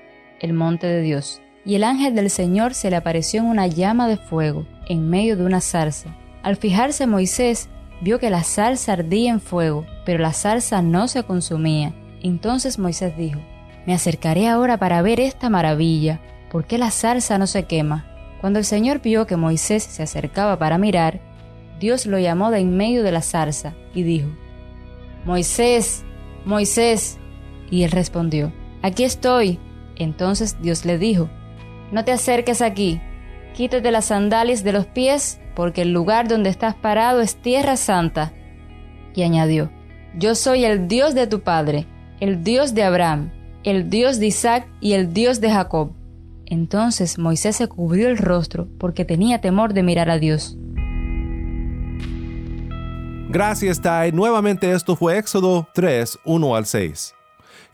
el 0.40 0.52
monte 0.52 0.86
de 0.86 1.02
Dios. 1.02 1.42
Y 1.64 1.74
el 1.74 1.84
ángel 1.84 2.14
del 2.14 2.30
Señor 2.30 2.74
se 2.74 2.90
le 2.90 2.96
apareció 2.96 3.40
en 3.40 3.46
una 3.46 3.66
llama 3.66 4.08
de 4.08 4.16
fuego, 4.16 4.66
en 4.88 5.08
medio 5.08 5.36
de 5.36 5.44
una 5.44 5.60
zarza. 5.60 6.16
Al 6.42 6.56
fijarse 6.56 7.06
Moisés, 7.06 7.68
vio 8.00 8.18
que 8.18 8.30
la 8.30 8.44
zarza 8.44 8.92
ardía 8.92 9.30
en 9.30 9.40
fuego, 9.40 9.84
pero 10.04 10.18
la 10.18 10.32
zarza 10.32 10.80
no 10.80 11.08
se 11.08 11.24
consumía. 11.24 11.92
Entonces 12.20 12.78
Moisés 12.78 13.16
dijo, 13.16 13.40
Me 13.86 13.94
acercaré 13.94 14.48
ahora 14.48 14.76
para 14.76 15.02
ver 15.02 15.18
esta 15.18 15.50
maravilla, 15.50 16.20
¿por 16.50 16.66
qué 16.66 16.78
la 16.78 16.90
zarza 16.90 17.38
no 17.38 17.46
se 17.48 17.64
quema? 17.64 18.06
Cuando 18.40 18.58
el 18.58 18.64
Señor 18.64 19.00
vio 19.00 19.26
que 19.26 19.36
Moisés 19.36 19.82
se 19.84 20.02
acercaba 20.02 20.58
para 20.58 20.78
mirar, 20.78 21.20
Dios 21.80 22.06
lo 22.06 22.18
llamó 22.18 22.52
de 22.52 22.60
en 22.60 22.76
medio 22.76 23.02
de 23.02 23.12
la 23.12 23.22
zarza 23.22 23.74
y 23.94 24.02
dijo, 24.02 24.28
Moisés, 25.24 26.04
Moisés. 26.44 27.18
Y 27.70 27.84
él 27.84 27.90
respondió, 27.90 28.52
Aquí 28.82 29.04
estoy. 29.04 29.58
Entonces 29.96 30.56
Dios 30.60 30.84
le 30.84 30.98
dijo, 30.98 31.30
No 31.90 32.04
te 32.04 32.12
acerques 32.12 32.62
aquí, 32.62 33.00
quítate 33.54 33.90
las 33.90 34.06
sandalias 34.06 34.64
de 34.64 34.72
los 34.72 34.86
pies, 34.86 35.40
porque 35.54 35.82
el 35.82 35.92
lugar 35.92 36.28
donde 36.28 36.50
estás 36.50 36.74
parado 36.74 37.20
es 37.20 37.36
tierra 37.36 37.76
santa. 37.76 38.32
Y 39.14 39.22
añadió, 39.22 39.70
Yo 40.18 40.34
soy 40.34 40.64
el 40.64 40.88
Dios 40.88 41.14
de 41.14 41.26
tu 41.26 41.40
padre, 41.40 41.86
el 42.20 42.42
Dios 42.42 42.74
de 42.74 42.82
Abraham, 42.82 43.30
el 43.64 43.90
Dios 43.90 44.18
de 44.18 44.26
Isaac 44.26 44.68
y 44.80 44.92
el 44.92 45.12
Dios 45.12 45.40
de 45.40 45.50
Jacob. 45.50 45.92
Entonces 46.46 47.18
Moisés 47.18 47.56
se 47.56 47.68
cubrió 47.68 48.08
el 48.08 48.18
rostro 48.18 48.68
porque 48.78 49.04
tenía 49.04 49.40
temor 49.40 49.72
de 49.72 49.82
mirar 49.82 50.10
a 50.10 50.18
Dios. 50.18 50.58
Gracias, 53.32 53.80
Tai. 53.80 54.12
Nuevamente 54.12 54.70
esto 54.72 54.94
fue 54.94 55.16
Éxodo 55.16 55.66
3, 55.72 56.18
1 56.22 56.54
al 56.54 56.66
6. 56.66 57.14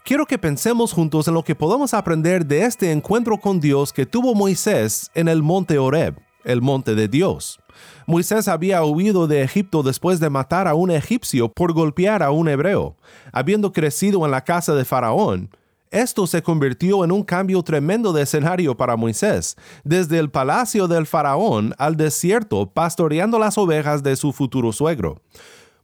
Quiero 0.04 0.24
que 0.24 0.38
pensemos 0.38 0.92
juntos 0.92 1.26
en 1.26 1.34
lo 1.34 1.42
que 1.42 1.56
podemos 1.56 1.94
aprender 1.94 2.46
de 2.46 2.62
este 2.62 2.92
encuentro 2.92 3.38
con 3.38 3.58
Dios 3.58 3.92
que 3.92 4.06
tuvo 4.06 4.36
Moisés 4.36 5.10
en 5.14 5.26
el 5.26 5.42
monte 5.42 5.76
Horeb, 5.76 6.14
el 6.44 6.62
monte 6.62 6.94
de 6.94 7.08
Dios. 7.08 7.58
Moisés 8.06 8.46
había 8.46 8.84
huido 8.84 9.26
de 9.26 9.42
Egipto 9.42 9.82
después 9.82 10.20
de 10.20 10.30
matar 10.30 10.68
a 10.68 10.74
un 10.74 10.92
egipcio 10.92 11.48
por 11.48 11.72
golpear 11.72 12.22
a 12.22 12.30
un 12.30 12.46
hebreo. 12.46 12.94
Habiendo 13.32 13.72
crecido 13.72 14.24
en 14.24 14.30
la 14.30 14.44
casa 14.44 14.76
de 14.76 14.84
Faraón, 14.84 15.50
esto 15.90 16.26
se 16.26 16.42
convirtió 16.42 17.04
en 17.04 17.12
un 17.12 17.22
cambio 17.22 17.62
tremendo 17.62 18.12
de 18.12 18.22
escenario 18.22 18.76
para 18.76 18.96
Moisés, 18.96 19.56
desde 19.84 20.18
el 20.18 20.30
palacio 20.30 20.88
del 20.88 21.06
faraón 21.06 21.74
al 21.78 21.96
desierto 21.96 22.70
pastoreando 22.70 23.38
las 23.38 23.58
ovejas 23.58 24.02
de 24.02 24.16
su 24.16 24.32
futuro 24.32 24.72
suegro. 24.72 25.22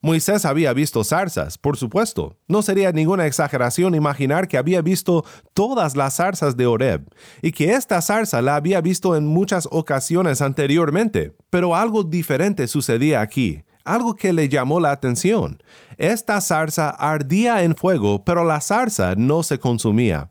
Moisés 0.05 0.45
había 0.45 0.75
visto 0.75 1.03
zarzas, 1.03 1.57
por 1.57 1.79
supuesto. 1.79 2.37
No 2.47 2.61
sería 2.61 2.93
ninguna 2.93 3.27
exageración 3.27 3.95
imaginar 3.95 4.49
que 4.49 4.59
había 4.59 4.83
visto 4.83 5.25
todas 5.55 5.97
las 5.97 6.17
zarzas 6.17 6.59
de 6.59 6.67
Oreb, 6.67 7.09
y 7.41 7.53
que 7.53 7.73
esta 7.73 8.03
zarza 8.03 8.43
la 8.43 8.57
había 8.57 8.83
visto 8.83 9.17
en 9.17 9.27
muchas 9.27 9.67
ocasiones 9.71 10.43
anteriormente, 10.43 11.35
pero 11.49 11.75
algo 11.75 12.05
diferente 12.05 12.69
sucedía 12.69 13.23
aquí 13.23 13.65
algo 13.85 14.15
que 14.17 14.33
le 14.33 14.49
llamó 14.49 14.81
la 14.81 14.91
atención. 14.91 15.63
Esta 15.97 16.41
zarza 16.41 16.91
ardía 16.91 17.63
en 17.63 17.77
fuego, 17.77 18.25
pero 18.25 18.45
la 18.45 18.61
zarza 18.61 19.15
no 19.17 19.43
se 19.43 19.59
consumía. 19.59 20.29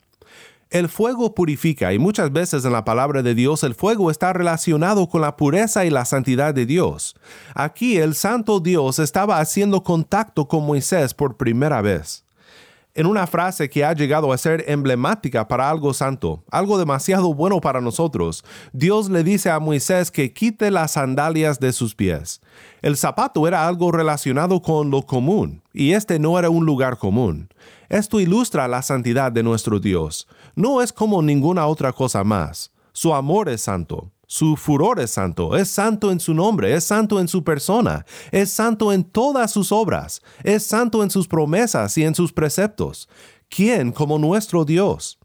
El 0.73 0.89
fuego 0.89 1.35
purifica 1.35 1.93
y 1.93 1.99
muchas 1.99 2.33
veces 2.33 2.65
en 2.65 2.71
la 2.71 2.83
palabra 2.83 3.21
de 3.21 3.35
Dios 3.35 3.63
el 3.63 3.75
fuego 3.75 4.09
está 4.09 4.33
relacionado 4.33 5.07
con 5.07 5.21
la 5.21 5.37
pureza 5.37 5.85
y 5.85 5.91
la 5.91 6.03
santidad 6.03 6.51
de 6.55 6.65
Dios. 6.65 7.15
Aquí 7.53 7.97
el 7.97 8.15
santo 8.15 8.59
Dios 8.59 8.97
estaba 8.97 9.39
haciendo 9.39 9.83
contacto 9.83 10.47
con 10.47 10.65
Moisés 10.65 11.13
por 11.13 11.37
primera 11.37 11.81
vez. 11.83 12.22
En 12.95 13.07
una 13.07 13.25
frase 13.25 13.71
que 13.71 13.83
ha 13.83 13.93
llegado 13.93 14.31
a 14.31 14.37
ser 14.37 14.65
emblemática 14.67 15.47
para 15.47 15.67
algo 15.67 15.95
santo, 15.95 16.43
algo 16.51 16.77
demasiado 16.77 17.33
bueno 17.33 17.59
para 17.59 17.81
nosotros, 17.81 18.45
Dios 18.71 19.09
le 19.09 19.23
dice 19.23 19.49
a 19.49 19.59
Moisés 19.59 20.11
que 20.11 20.31
quite 20.31 20.69
las 20.69 20.91
sandalias 20.91 21.59
de 21.59 21.73
sus 21.73 21.95
pies. 21.95 22.39
El 22.83 22.95
zapato 22.95 23.47
era 23.47 23.67
algo 23.67 23.91
relacionado 23.91 24.61
con 24.61 24.91
lo 24.91 25.01
común, 25.07 25.63
y 25.73 25.93
este 25.93 26.19
no 26.19 26.37
era 26.37 26.51
un 26.51 26.67
lugar 26.67 26.99
común. 26.99 27.49
Esto 27.89 28.19
ilustra 28.19 28.67
la 28.67 28.83
santidad 28.83 29.31
de 29.31 29.41
nuestro 29.41 29.79
Dios. 29.79 30.27
No 30.55 30.79
es 30.79 30.93
como 30.93 31.23
ninguna 31.23 31.65
otra 31.65 31.93
cosa 31.93 32.23
más. 32.23 32.71
Su 32.91 33.15
amor 33.15 33.49
es 33.49 33.61
santo. 33.61 34.12
Su 34.33 34.55
furor 34.55 34.99
es 34.99 35.11
santo, 35.11 35.55
es 35.55 35.67
santo 35.67 36.11
en 36.11 36.19
su 36.19 36.33
nombre, 36.33 36.73
es 36.73 36.83
santo 36.83 37.19
en 37.19 37.27
su 37.27 37.43
persona, 37.43 38.03
es 38.31 38.49
santo 38.49 38.91
en 38.91 39.03
todas 39.03 39.51
sus 39.51 39.71
obras, 39.71 40.23
es 40.43 40.63
santo 40.63 41.03
en 41.03 41.11
sus 41.11 41.27
promesas 41.27 41.95
y 41.99 42.03
en 42.03 42.15
sus 42.15 42.33
preceptos. 42.33 43.07
¿Quién 43.47 43.91
como 43.91 44.17
nuestro 44.17 44.65
Dios? 44.65 45.19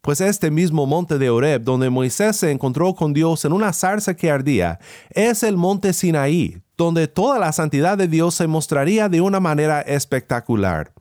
Pues 0.00 0.20
este 0.20 0.50
mismo 0.50 0.84
monte 0.84 1.16
de 1.16 1.30
Horeb, 1.30 1.62
donde 1.62 1.90
Moisés 1.90 2.38
se 2.38 2.50
encontró 2.50 2.92
con 2.96 3.12
Dios 3.12 3.44
en 3.44 3.52
una 3.52 3.72
zarza 3.72 4.16
que 4.16 4.32
ardía, 4.32 4.80
es 5.10 5.44
el 5.44 5.56
monte 5.56 5.92
Sinaí, 5.92 6.60
donde 6.76 7.06
toda 7.06 7.38
la 7.38 7.52
santidad 7.52 7.96
de 7.96 8.08
Dios 8.08 8.34
se 8.34 8.48
mostraría 8.48 9.08
de 9.08 9.20
una 9.20 9.38
manera 9.38 9.80
espectacular. 9.80 10.92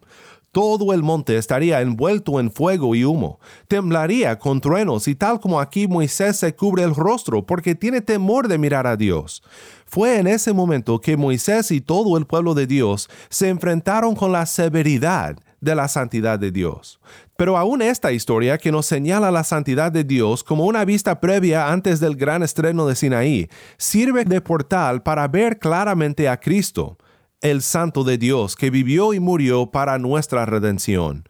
Todo 0.52 0.94
el 0.94 1.04
monte 1.04 1.38
estaría 1.38 1.80
envuelto 1.82 2.40
en 2.40 2.52
fuego 2.52 2.96
y 2.96 3.06
humo, 3.06 3.40
temblaría 3.68 4.40
con 4.40 4.62
truenos 4.62 5.08
y 5.08 5.14
tal 5.14 5.40
como 5.40 5.60
aquí 5.60 5.88
Moisés 5.88 6.38
se 6.38 6.56
cubre 6.56 6.84
el 6.84 6.96
rostro 6.96 7.46
porque 7.46 7.76
tiene 7.76 8.02
temor 8.02 8.48
de 8.48 8.58
mirar 8.58 8.88
a 8.88 8.98
Dios. 8.98 9.44
Fue 9.86 10.18
en 10.18 10.26
ese 10.26 10.52
momento 10.52 11.00
que 11.02 11.18
Moisés 11.18 11.70
y 11.70 11.82
todo 11.82 12.18
el 12.18 12.26
pueblo 12.26 12.56
de 12.56 12.66
Dios 12.66 13.10
se 13.30 13.50
enfrentaron 13.50 14.16
con 14.16 14.32
la 14.32 14.48
severidad 14.48 15.38
de 15.62 15.76
la 15.76 15.88
santidad 15.88 16.40
de 16.40 16.52
Dios. 16.52 17.00
Pero 17.38 17.56
aún 17.56 17.82
esta 17.82 18.12
historia 18.12 18.58
que 18.58 18.72
nos 18.72 18.88
señala 18.88 19.30
la 19.30 19.44
santidad 19.44 19.92
de 19.92 20.04
Dios 20.04 20.44
como 20.44 20.66
una 20.66 20.84
vista 20.84 21.20
previa 21.20 21.72
antes 21.72 22.00
del 22.00 22.16
gran 22.16 22.42
estreno 22.42 22.88
de 22.88 22.96
Sinaí, 22.96 23.50
sirve 23.78 24.26
de 24.26 24.42
portal 24.42 25.04
para 25.04 25.28
ver 25.28 25.60
claramente 25.60 26.28
a 26.28 26.40
Cristo 26.40 26.98
el 27.42 27.62
Santo 27.62 28.04
de 28.04 28.18
Dios, 28.18 28.56
que 28.56 28.70
vivió 28.70 29.14
y 29.14 29.20
murió 29.20 29.68
para 29.68 29.98
nuestra 29.98 30.46
redención. 30.46 31.28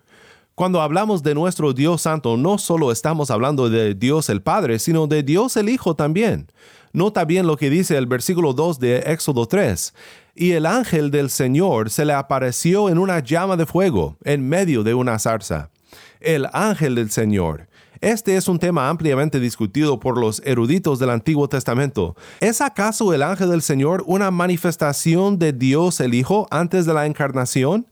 Cuando 0.56 0.82
hablamos 0.82 1.24
de 1.24 1.36
nuestro 1.36 1.72
Dios 1.72 2.02
Santo, 2.02 2.36
no 2.36 2.58
solo 2.58 2.92
estamos 2.92 3.32
hablando 3.32 3.70
de 3.70 3.96
Dios 3.96 4.30
el 4.30 4.42
Padre, 4.42 4.80
sino 4.80 5.08
de 5.08 5.24
Dios 5.24 5.56
el 5.56 5.70
Hijo 5.70 5.96
también. 5.96 6.52
Nota 6.92 7.24
bien 7.24 7.48
lo 7.48 7.56
que 7.56 7.70
dice 7.70 7.96
el 7.96 8.08
versículo 8.08 8.52
2 8.52 8.80
de 8.80 8.98
Éxodo 9.06 9.46
3. 9.46 9.94
Y 10.36 10.52
el 10.52 10.66
ángel 10.66 11.12
del 11.12 11.30
Señor 11.30 11.90
se 11.90 12.04
le 12.04 12.14
apareció 12.14 12.90
en 12.90 12.98
una 12.98 13.20
llama 13.20 13.56
de 13.56 13.66
fuego, 13.66 14.18
en 14.26 14.50
medio 14.50 14.84
de 14.84 14.96
una 14.96 15.18
zarza. 15.18 15.70
El 16.20 16.48
ángel 16.52 16.96
del 16.96 17.10
Señor. 17.10 17.69
Este 18.02 18.38
es 18.38 18.48
un 18.48 18.60
tema 18.60 18.88
ampliamente 18.88 19.42
discutido 19.42 20.00
por 20.00 20.18
los 20.18 20.42
eruditos 20.46 21.00
del 21.00 21.10
Antiguo 21.10 21.50
Testamento. 21.50 22.16
¿Es 22.40 22.62
acaso 22.62 23.14
el 23.14 23.22
ángel 23.22 23.50
del 23.50 23.62
Señor 23.62 24.04
una 24.08 24.32
manifestación 24.32 25.38
de 25.38 25.52
Dios 25.52 26.00
el 26.00 26.14
Hijo 26.14 26.48
antes 26.50 26.86
de 26.86 26.94
la 26.94 27.06
encarnación? 27.06 27.88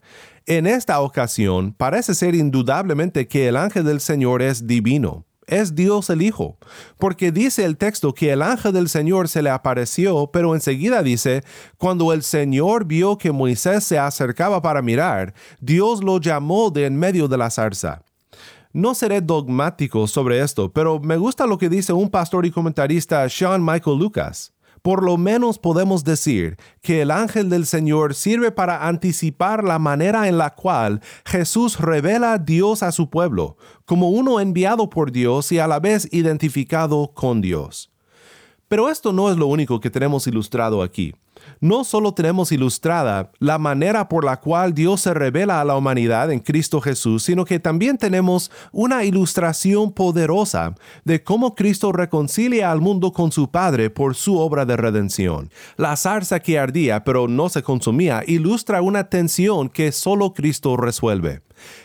En 0.45 0.65
esta 0.65 1.01
ocasión 1.01 1.73
parece 1.73 2.15
ser 2.15 2.35
indudablemente 2.35 3.27
que 3.27 3.49
el 3.49 3.57
ángel 3.57 3.83
del 3.83 3.99
Señor 3.99 4.41
es 4.41 4.65
divino 4.65 5.25
es 5.47 5.75
Dios 5.75 6.09
el 6.09 6.21
Hijo, 6.21 6.57
porque 6.99 7.31
dice 7.31 7.63
el 7.63 7.77
texto 7.77 8.13
que 8.13 8.33
el 8.33 8.41
ángel 8.41 8.73
del 8.73 8.89
Señor 8.89 9.29
se 9.29 9.41
le 9.41 9.49
apareció, 9.49 10.29
pero 10.31 10.53
enseguida 10.53 11.01
dice, 11.01 11.41
cuando 11.77 12.11
el 12.11 12.21
Señor 12.21 12.85
vio 12.85 13.17
que 13.17 13.31
Moisés 13.31 13.85
se 13.85 13.97
acercaba 13.97 14.61
para 14.61 14.81
mirar, 14.81 15.33
Dios 15.61 16.03
lo 16.03 16.19
llamó 16.19 16.69
de 16.69 16.85
en 16.85 16.97
medio 16.97 17.29
de 17.29 17.37
la 17.37 17.49
zarza. 17.49 18.03
No 18.73 18.93
seré 18.93 19.21
dogmático 19.21 20.07
sobre 20.07 20.41
esto, 20.41 20.71
pero 20.71 20.99
me 20.99 21.17
gusta 21.17 21.47
lo 21.47 21.57
que 21.57 21.69
dice 21.69 21.93
un 21.93 22.09
pastor 22.09 22.45
y 22.45 22.51
comentarista 22.51 23.27
Sean 23.29 23.63
Michael 23.63 23.97
Lucas. 23.97 24.53
Por 24.81 25.03
lo 25.03 25.17
menos 25.17 25.57
podemos 25.57 26.03
decir 26.03 26.57
que 26.81 27.01
el 27.01 27.11
ángel 27.11 27.49
del 27.49 27.65
Señor 27.65 28.13
sirve 28.13 28.51
para 28.51 28.87
anticipar 28.87 29.63
la 29.63 29.79
manera 29.79 30.27
en 30.27 30.37
la 30.37 30.53
cual 30.53 31.01
Jesús 31.25 31.79
revela 31.79 32.33
a 32.33 32.37
Dios 32.37 32.83
a 32.83 32.91
su 32.91 33.09
pueblo, 33.09 33.57
como 33.85 34.09
uno 34.09 34.39
enviado 34.39 34.89
por 34.89 35.11
Dios 35.11 35.51
y 35.51 35.59
a 35.59 35.67
la 35.67 35.79
vez 35.79 36.07
identificado 36.11 37.11
con 37.13 37.41
Dios. 37.41 37.91
Pero 38.67 38.89
esto 38.89 39.13
no 39.13 39.31
es 39.31 39.37
lo 39.37 39.47
único 39.47 39.79
que 39.79 39.89
tenemos 39.89 40.27
ilustrado 40.27 40.81
aquí 40.83 41.13
no 41.59 41.83
solo 41.83 42.13
tenemos 42.13 42.51
ilustrada 42.51 43.31
la 43.39 43.57
manera 43.57 44.09
por 44.09 44.23
la 44.23 44.39
cual 44.39 44.73
Dios 44.73 45.01
se 45.01 45.13
revela 45.13 45.61
a 45.61 45.65
la 45.65 45.75
humanidad 45.75 46.31
en 46.31 46.39
Cristo 46.39 46.81
Jesús, 46.81 47.23
sino 47.23 47.45
que 47.45 47.59
también 47.59 47.97
tenemos 47.97 48.51
una 48.71 49.03
ilustración 49.03 49.91
poderosa 49.91 50.75
de 51.03 51.23
cómo 51.23 51.55
Cristo 51.55 51.91
reconcilia 51.91 52.71
al 52.71 52.81
mundo 52.81 53.11
con 53.11 53.31
su 53.31 53.49
Padre 53.49 53.89
por 53.89 54.15
su 54.15 54.37
obra 54.37 54.65
de 54.65 54.77
redención. 54.77 55.49
La 55.77 55.95
zarza 55.95 56.39
que 56.39 56.59
ardía 56.59 57.03
pero 57.03 57.27
no 57.27 57.49
se 57.49 57.63
consumía 57.63 58.23
ilustra 58.25 58.81
una 58.81 59.05
tensión 59.09 59.69
que 59.69 59.91
solo 59.91 60.33
Cristo 60.33 60.77
resuelve. 60.77 61.41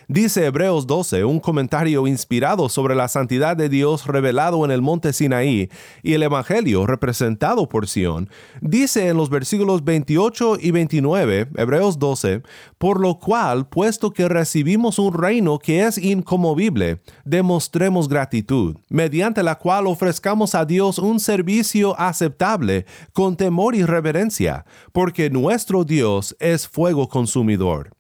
Dice 0.09 0.47
Hebreos 0.47 0.87
12, 0.87 1.25
un 1.25 1.41
comentario 1.41 2.07
inspirado 2.07 2.69
sobre 2.69 2.95
la 2.95 3.09
santidad 3.09 3.57
de 3.57 3.69
Dios 3.69 4.07
revelado 4.07 4.65
en 4.65 4.71
el 4.71 4.83
monte 4.83 5.13
Sinaí 5.13 5.71
y 6.03 6.15
el 6.15 6.23
Evangelio 6.23 6.87
representado 6.87 7.69
por 7.69 7.89
Sión, 7.89 8.29
dice 8.61 9.09
en 9.09 9.17
los 9.17 9.31
versículos 9.31 9.85
28 9.85 10.59
y 10.61 10.71
29, 10.71 11.49
Hebreos 11.57 11.99
12, 11.99 12.43
por 12.79 13.01
lo 13.01 13.19
cual, 13.19 13.69
puesto 13.69 14.13
que 14.13 14.29
recibimos 14.29 14.99
un 14.99 15.15
reino 15.15 15.59
que 15.59 15.85
es 15.87 15.99
incomovible, 15.99 17.01
demostremos 17.25 18.09
gratitud, 18.09 18.77
mediante 18.89 19.43
la 19.43 19.57
cual 19.57 19.87
ofrezcamos 19.87 20.55
a 20.55 20.65
Dios 20.65 20.99
un 20.99 21.21
servicio 21.21 21.99
aceptable 21.99 22.87
con 23.13 23.37
temor 23.37 23.75
y 23.75 23.85
reverencia, 23.85 24.65
porque 24.93 25.31
nuestro 25.31 25.85
Dios 25.85 26.37
es 26.41 26.69
fuego 26.69 27.09
consumidor. 27.09 27.91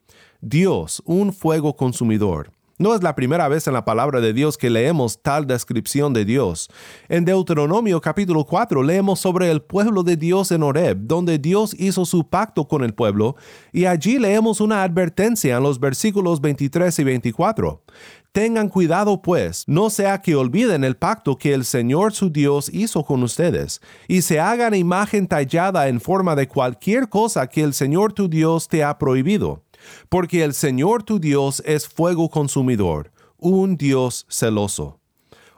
Dios, 0.44 1.00
un 1.07 1.33
fuego 1.33 1.76
consumidor. 1.76 2.50
No 2.76 2.96
es 2.96 3.02
la 3.05 3.14
primera 3.14 3.46
vez 3.46 3.68
en 3.68 3.74
la 3.74 3.85
palabra 3.85 4.20
de 4.20 4.33
Dios 4.33 4.59
que 4.59 4.70
leemos 4.70 5.22
tal 5.22 5.46
descripción 5.46 6.12
de 6.12 6.24
Dios. 6.24 6.68
En 7.09 7.24
Deuteronomio 7.24 8.00
capítulo 8.00 8.44
4 8.44 8.83
leemos 8.83 9.20
sobre 9.20 9.52
el 9.52 9.62
pueblo 9.62 10.02
de 10.02 10.16
Dios 10.16 10.50
en 10.50 10.64
Horeb, 10.64 10.98
donde 11.02 11.38
Dios 11.38 11.76
hizo 11.78 12.05
su 12.05 12.28
pacto 12.28 12.66
con 12.66 12.83
el 12.83 12.92
pueblo, 12.92 13.37
y 13.72 13.85
allí 13.85 14.18
leemos 14.18 14.61
una 14.61 14.83
advertencia 14.83 15.59
en 15.59 15.62
los 15.62 15.78
versículos 15.78 16.40
23 16.40 16.98
y 16.98 17.05
24. 17.05 17.85
Tengan 18.33 18.68
cuidado 18.68 19.22
pues, 19.22 19.62
no 19.68 19.90
sea 19.90 20.22
que 20.22 20.35
olviden 20.35 20.83
el 20.83 20.96
pacto 20.96 21.38
que 21.38 21.55
el 21.55 21.64
Señor 21.64 22.14
su 22.14 22.31
Dios 22.33 22.68
hizo 22.74 23.05
con 23.05 23.22
ustedes, 23.22 23.81
y 24.09 24.22
se 24.22 24.40
hagan 24.40 24.74
imagen 24.74 25.28
tallada 25.28 25.87
en 25.87 26.00
forma 26.00 26.35
de 26.35 26.48
cualquier 26.48 27.09
cosa 27.09 27.46
que 27.46 27.62
el 27.62 27.74
Señor 27.74 28.12
tu 28.12 28.28
Dios 28.28 28.66
te 28.66 28.83
ha 28.83 28.98
prohibido 28.98 29.62
porque 30.08 30.44
el 30.44 30.54
Señor 30.54 31.02
tu 31.02 31.18
Dios 31.18 31.62
es 31.66 31.88
fuego 31.88 32.28
consumidor, 32.28 33.12
un 33.38 33.76
Dios 33.76 34.26
celoso. 34.28 35.00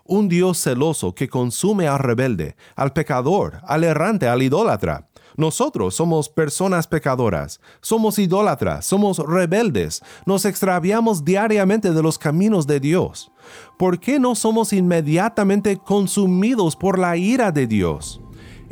Un 0.06 0.28
Dios 0.28 0.58
celoso 0.58 1.14
que 1.14 1.28
consume 1.28 1.88
al 1.88 1.98
rebelde, 1.98 2.56
al 2.76 2.92
pecador, 2.92 3.60
al 3.66 3.84
errante, 3.84 4.28
al 4.28 4.42
idólatra. 4.42 5.08
Nosotros 5.36 5.94
somos 5.94 6.28
personas 6.28 6.86
pecadoras, 6.86 7.60
somos 7.80 8.18
idólatras, 8.18 8.86
somos 8.86 9.18
rebeldes, 9.18 10.02
nos 10.26 10.44
extraviamos 10.44 11.24
diariamente 11.24 11.90
de 11.90 12.02
los 12.02 12.18
caminos 12.18 12.66
de 12.66 12.78
Dios. 12.78 13.32
¿Por 13.76 13.98
qué 13.98 14.20
no 14.20 14.34
somos 14.34 14.72
inmediatamente 14.72 15.76
consumidos 15.76 16.76
por 16.76 16.98
la 16.98 17.16
ira 17.16 17.50
de 17.50 17.66
Dios? 17.66 18.20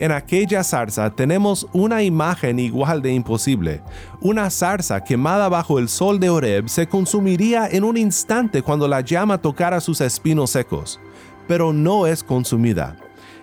En 0.03 0.11
aquella 0.11 0.65
zarza 0.65 1.11
tenemos 1.11 1.69
una 1.73 2.03
imagen 2.03 2.59
igual 2.59 3.03
de 3.03 3.13
imposible. 3.13 3.83
Una 4.21 4.51
zarza 4.51 5.05
quemada 5.05 5.49
bajo 5.49 5.79
el 5.79 5.89
sol 5.89 6.19
de 6.19 6.29
Horeb 6.29 6.69
se 6.69 6.89
consumiría 6.89 7.69
en 7.69 7.85
un 7.85 7.97
instante 7.97 8.63
cuando 8.63 8.89
la 8.89 9.03
llama 9.03 9.39
tocara 9.39 9.81
sus 9.81 10.01
espinos 10.01 10.51
secos, 10.51 10.99
pero 11.47 11.73
no 11.73 12.09
es 12.09 12.25
consumida. 12.25 12.97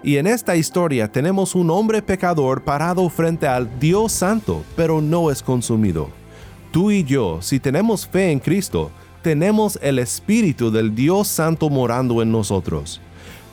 Y 0.03 0.17
en 0.17 0.27
esta 0.27 0.57
historia 0.57 1.09
tenemos 1.09 1.55
un 1.55 1.69
hombre 1.69 2.01
pecador 2.01 2.61
parado 2.61 3.07
frente 3.07 3.47
al 3.47 3.79
Dios 3.79 4.11
Santo, 4.11 4.65
pero 4.75 4.99
no 4.99 5.31
es 5.31 5.41
consumido. 5.41 6.09
Tú 6.73 6.91
y 6.91 7.05
yo, 7.05 7.41
si 7.41 7.61
tenemos 7.61 8.05
fe 8.05 8.33
en 8.33 8.39
Cristo, 8.39 8.91
tenemos 9.21 9.79
el 9.81 9.97
Espíritu 9.97 10.71
del 10.71 10.93
Dios 10.93 11.29
Santo 11.29 11.69
morando 11.69 12.21
en 12.21 12.33
nosotros. 12.33 12.99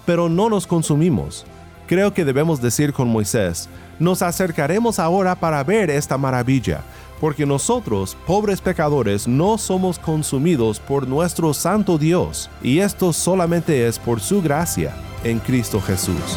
Pero 0.04 0.28
no 0.28 0.50
nos 0.50 0.66
consumimos 0.66 1.46
Creo 1.87 2.12
que 2.12 2.25
debemos 2.25 2.61
decir 2.61 2.92
con 2.92 3.07
Moisés, 3.09 3.68
nos 4.01 4.20
acercaremos 4.20 4.99
ahora 4.99 5.37
para 5.37 5.62
ver 5.62 5.88
esta 5.88 6.18
maravilla, 6.18 6.81
porque 7.20 7.46
nosotros, 7.46 8.16
pobres 8.27 8.61
pecadores, 8.61 9.29
no 9.29 9.57
somos 9.57 10.01
consumidos 10.01 10.81
por 10.81 11.07
nuestro 11.07 11.55
Santo 11.55 11.96
Dios, 11.96 12.51
y 12.61 12.81
esto 12.81 13.12
solamente 13.12 13.87
es 13.87 14.01
por 14.01 14.18
su 14.20 14.42
gracia 14.42 14.96
en 15.22 15.38
Cristo 15.38 15.81
Jesús. 15.81 16.37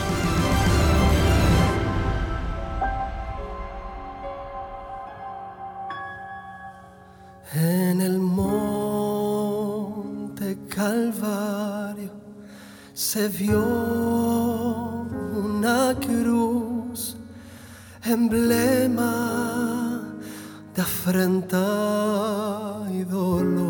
En 7.56 8.02
el 8.02 8.20
monte 8.20 9.40
Calvario 10.70 12.12
se 12.94 13.28
vio 13.30 14.29
una 15.69 15.93
cruz, 15.99 17.15
emblema 18.03 20.01
de 20.75 20.82
afrenta 20.82 21.58
y 22.91 23.03
dolor. 23.03 23.69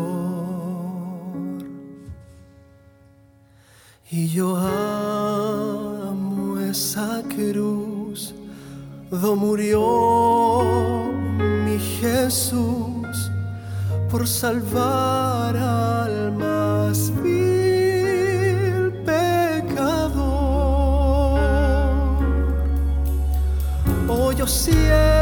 Y 4.10 4.28
yo 4.28 4.56
amo 4.56 6.58
esa 6.60 7.22
cruz, 7.28 8.34
do 9.10 9.36
murió 9.36 10.62
mi 11.64 11.78
Jesús 11.78 13.30
por 14.10 14.26
salvar 14.26 15.54
al 15.56 16.32
más 16.32 17.12
Oh, 24.40 24.44
yo 24.44 24.46
siempre 24.46 25.19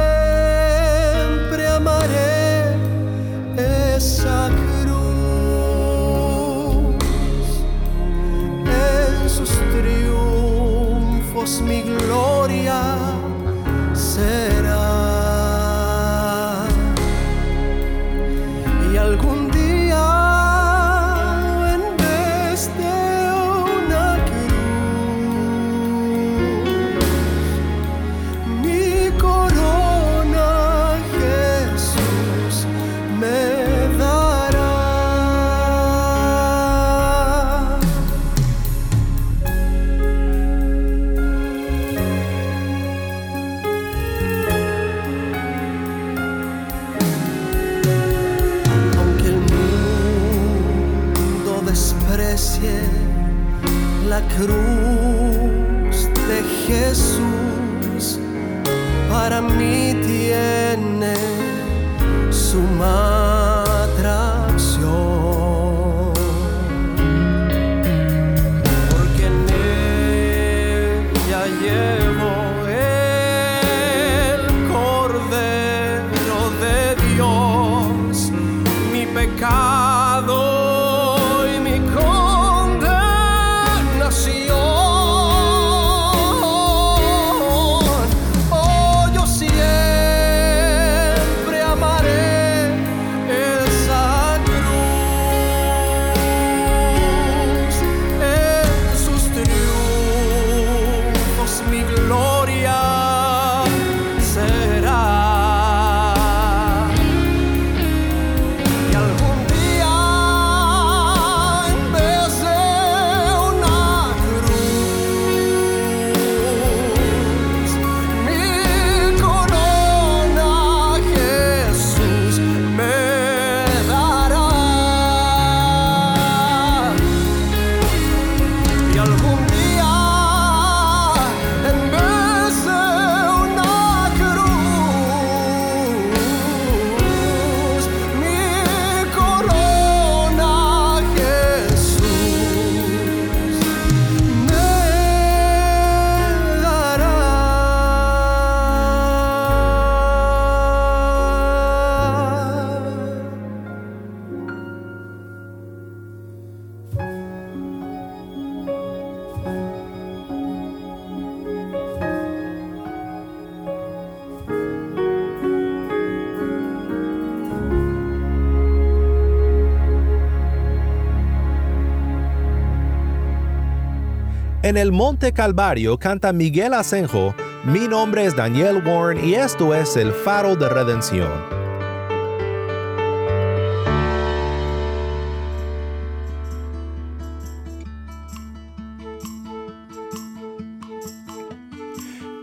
En 174.69 174.77
el 174.77 174.93
Monte 174.93 175.33
Calvario 175.33 175.99
canta 175.99 176.31
Miguel 176.35 176.75
Asenjo, 176.75 177.35
mi 177.65 177.89
nombre 177.89 178.27
es 178.27 178.37
Daniel 178.37 178.83
Warren 178.87 179.25
y 179.25 179.33
esto 179.33 179.75
es 179.75 179.97
el 179.97 180.13
faro 180.13 180.57
de 180.57 180.69
redención. 180.69 181.58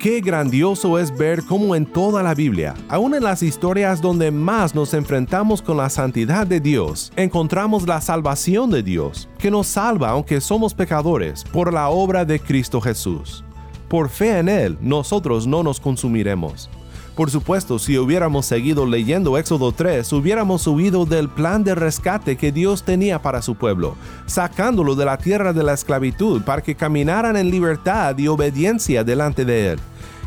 Qué 0.06 0.22
grandioso 0.22 1.00
es 1.00 1.18
ver 1.18 1.44
cómo 1.46 1.76
en 1.76 1.84
toda 1.84 2.22
la 2.22 2.36
Biblia, 2.36 2.76
aun 2.90 3.16
en 3.16 3.24
las 3.24 3.42
historias 3.42 4.02
donde 4.02 4.30
más 4.30 4.76
nos 4.76 4.94
enfrentamos 4.94 5.64
con 5.64 5.78
la 5.78 5.90
santidad 5.90 6.46
de 6.46 6.60
Dios, 6.60 7.12
encontramos 7.16 7.88
la 7.88 8.00
salvación 8.02 8.70
de 8.70 8.84
Dios, 8.84 9.28
que 9.40 9.50
nos 9.50 9.66
salva 9.66 10.10
aunque 10.10 10.42
somos 10.42 10.76
pecadores, 10.76 11.44
por 11.46 11.74
la 11.74 11.90
obra 11.90 12.24
de 12.24 12.40
Cristo 12.40 12.80
Jesús. 12.80 13.44
Por 13.90 14.10
fe 14.10 14.38
en 14.38 14.48
Él, 14.48 14.78
nosotros 14.80 15.48
no 15.48 15.64
nos 15.64 15.80
consumiremos. 15.80 16.70
Por 17.16 17.32
supuesto, 17.32 17.80
si 17.80 17.98
hubiéramos 17.98 18.46
seguido 18.46 18.86
leyendo 18.86 19.40
Éxodo 19.40 19.72
3, 19.72 20.14
hubiéramos 20.14 20.68
huido 20.68 21.08
del 21.08 21.30
plan 21.30 21.64
de 21.64 21.74
rescate 21.74 22.36
que 22.36 22.52
Dios 22.52 22.84
tenía 22.84 23.24
para 23.24 23.42
su 23.42 23.56
pueblo, 23.56 23.96
sacándolo 24.28 24.94
de 24.94 25.06
la 25.06 25.18
tierra 25.18 25.52
de 25.52 25.64
la 25.64 25.74
esclavitud 25.74 26.44
para 26.44 26.62
que 26.62 26.76
caminaran 26.76 27.38
en 27.38 27.50
libertad 27.50 28.16
y 28.20 28.28
obediencia 28.28 29.04
delante 29.04 29.46
de 29.46 29.72
Él. 29.72 29.80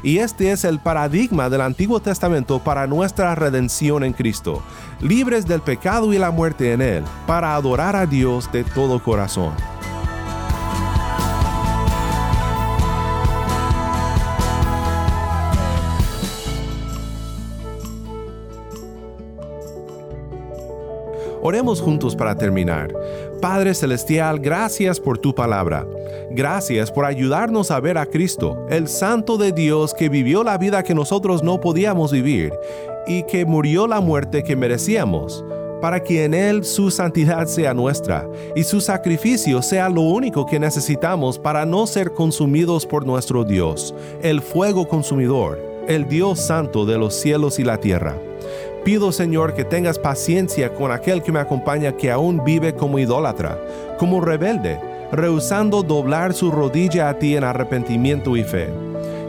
Y 0.03 0.19
este 0.19 0.53
es 0.53 0.65
el 0.65 0.79
paradigma 0.79 1.51
del 1.51 1.61
Antiguo 1.61 2.01
Testamento 2.01 2.61
para 2.61 2.87
nuestra 2.87 3.35
redención 3.35 4.05
en 4.05 4.13
Cristo, 4.13 4.63
libres 5.01 5.47
del 5.47 5.61
pecado 5.61 6.13
y 6.13 6.19
la 6.19 6.31
muerte 6.31 6.73
en 6.73 6.83
Él, 6.83 7.05
para 7.27 7.55
adorar 7.57 7.97
a 7.97 8.07
Dios 8.07 8.51
de 8.53 8.63
todo 8.63 9.03
corazón. 9.03 9.53
Oremos 21.41 21.81
juntos 21.81 22.15
para 22.15 22.37
terminar. 22.37 22.93
Padre 23.41 23.75
Celestial, 23.75 24.41
gracias 24.41 24.99
por 24.99 25.19
tu 25.19 25.35
palabra. 25.35 25.87
Gracias 26.31 26.91
por 26.91 27.05
ayudarnos 27.05 27.71
a 27.71 27.81
ver 27.81 27.97
a 27.97 28.07
Cristo, 28.07 28.67
el 28.69 28.89
Santo 28.89 29.37
de 29.37 29.53
Dios 29.53 29.95
que 29.95 30.09
vivió 30.09 30.43
la 30.43 30.59
vida 30.59 30.83
que 30.83 30.95
nosotros 30.95 31.43
no 31.43 31.61
podíamos 31.61 32.11
vivir 32.11 32.53
y 33.07 33.23
que 33.23 33.45
murió 33.45 33.87
la 33.87 34.01
muerte 34.01 34.43
que 34.43 34.57
merecíamos, 34.57 35.45
para 35.81 36.03
que 36.03 36.25
en 36.25 36.35
Él 36.35 36.65
su 36.65 36.91
santidad 36.91 37.47
sea 37.47 37.75
nuestra 37.75 38.29
y 38.57 38.65
su 38.65 38.81
sacrificio 38.81 39.63
sea 39.63 39.89
lo 39.89 40.03
único 40.03 40.45
que 40.45 40.59
necesitamos 40.59 41.39
para 41.39 41.65
no 41.65 41.87
ser 41.87 42.13
consumidos 42.13 42.85
por 42.87 43.07
nuestro 43.07 43.45
Dios, 43.45 43.95
el 44.21 44.43
fuego 44.43 44.89
consumidor, 44.89 45.59
el 45.87 46.09
Dios 46.09 46.41
Santo 46.41 46.85
de 46.85 46.99
los 46.99 47.15
cielos 47.15 47.59
y 47.59 47.65
la 47.65 47.79
tierra. 47.79 48.17
Pido 48.89 49.13
Señor 49.13 49.53
que 49.53 49.67
tengas 49.67 49.99
paciencia 49.99 50.73
con 50.73 50.91
aquel 50.91 51.23
que 51.23 51.31
me 51.31 51.41
acompaña 51.41 51.93
que 51.93 52.11
aún 52.11 52.43
vive 52.43 52.75
como 52.75 52.99
idólatra, 52.99 53.59
como 53.99 54.19
rebelde, 54.23 54.81
rehusando 55.13 55.83
doblar 55.83 56.33
su 56.33 56.51
rodilla 56.51 57.11
a 57.11 57.19
ti 57.19 57.37
en 57.37 57.45
arrepentimiento 57.45 58.35
y 58.35 58.45
fe. 58.45 58.71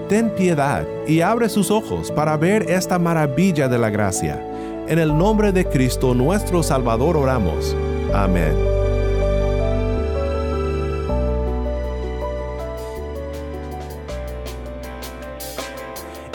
Ten 0.08 0.30
piedad 0.30 0.86
y 1.06 1.19
abre 1.19 1.50
sus 1.50 1.72
ojos 1.72 2.10
para 2.10 2.38
ver 2.38 2.72
esta 2.72 2.98
maravilla 3.00 3.67
de 3.67 3.80
la 3.80 3.89
gracia. 3.89 4.41
En 4.88 4.98
el 4.98 5.17
nombre 5.17 5.52
de 5.52 5.65
Cristo 5.65 6.13
nuestro 6.13 6.63
Salvador 6.63 7.17
oramos. 7.17 7.76
Amén. 8.13 8.78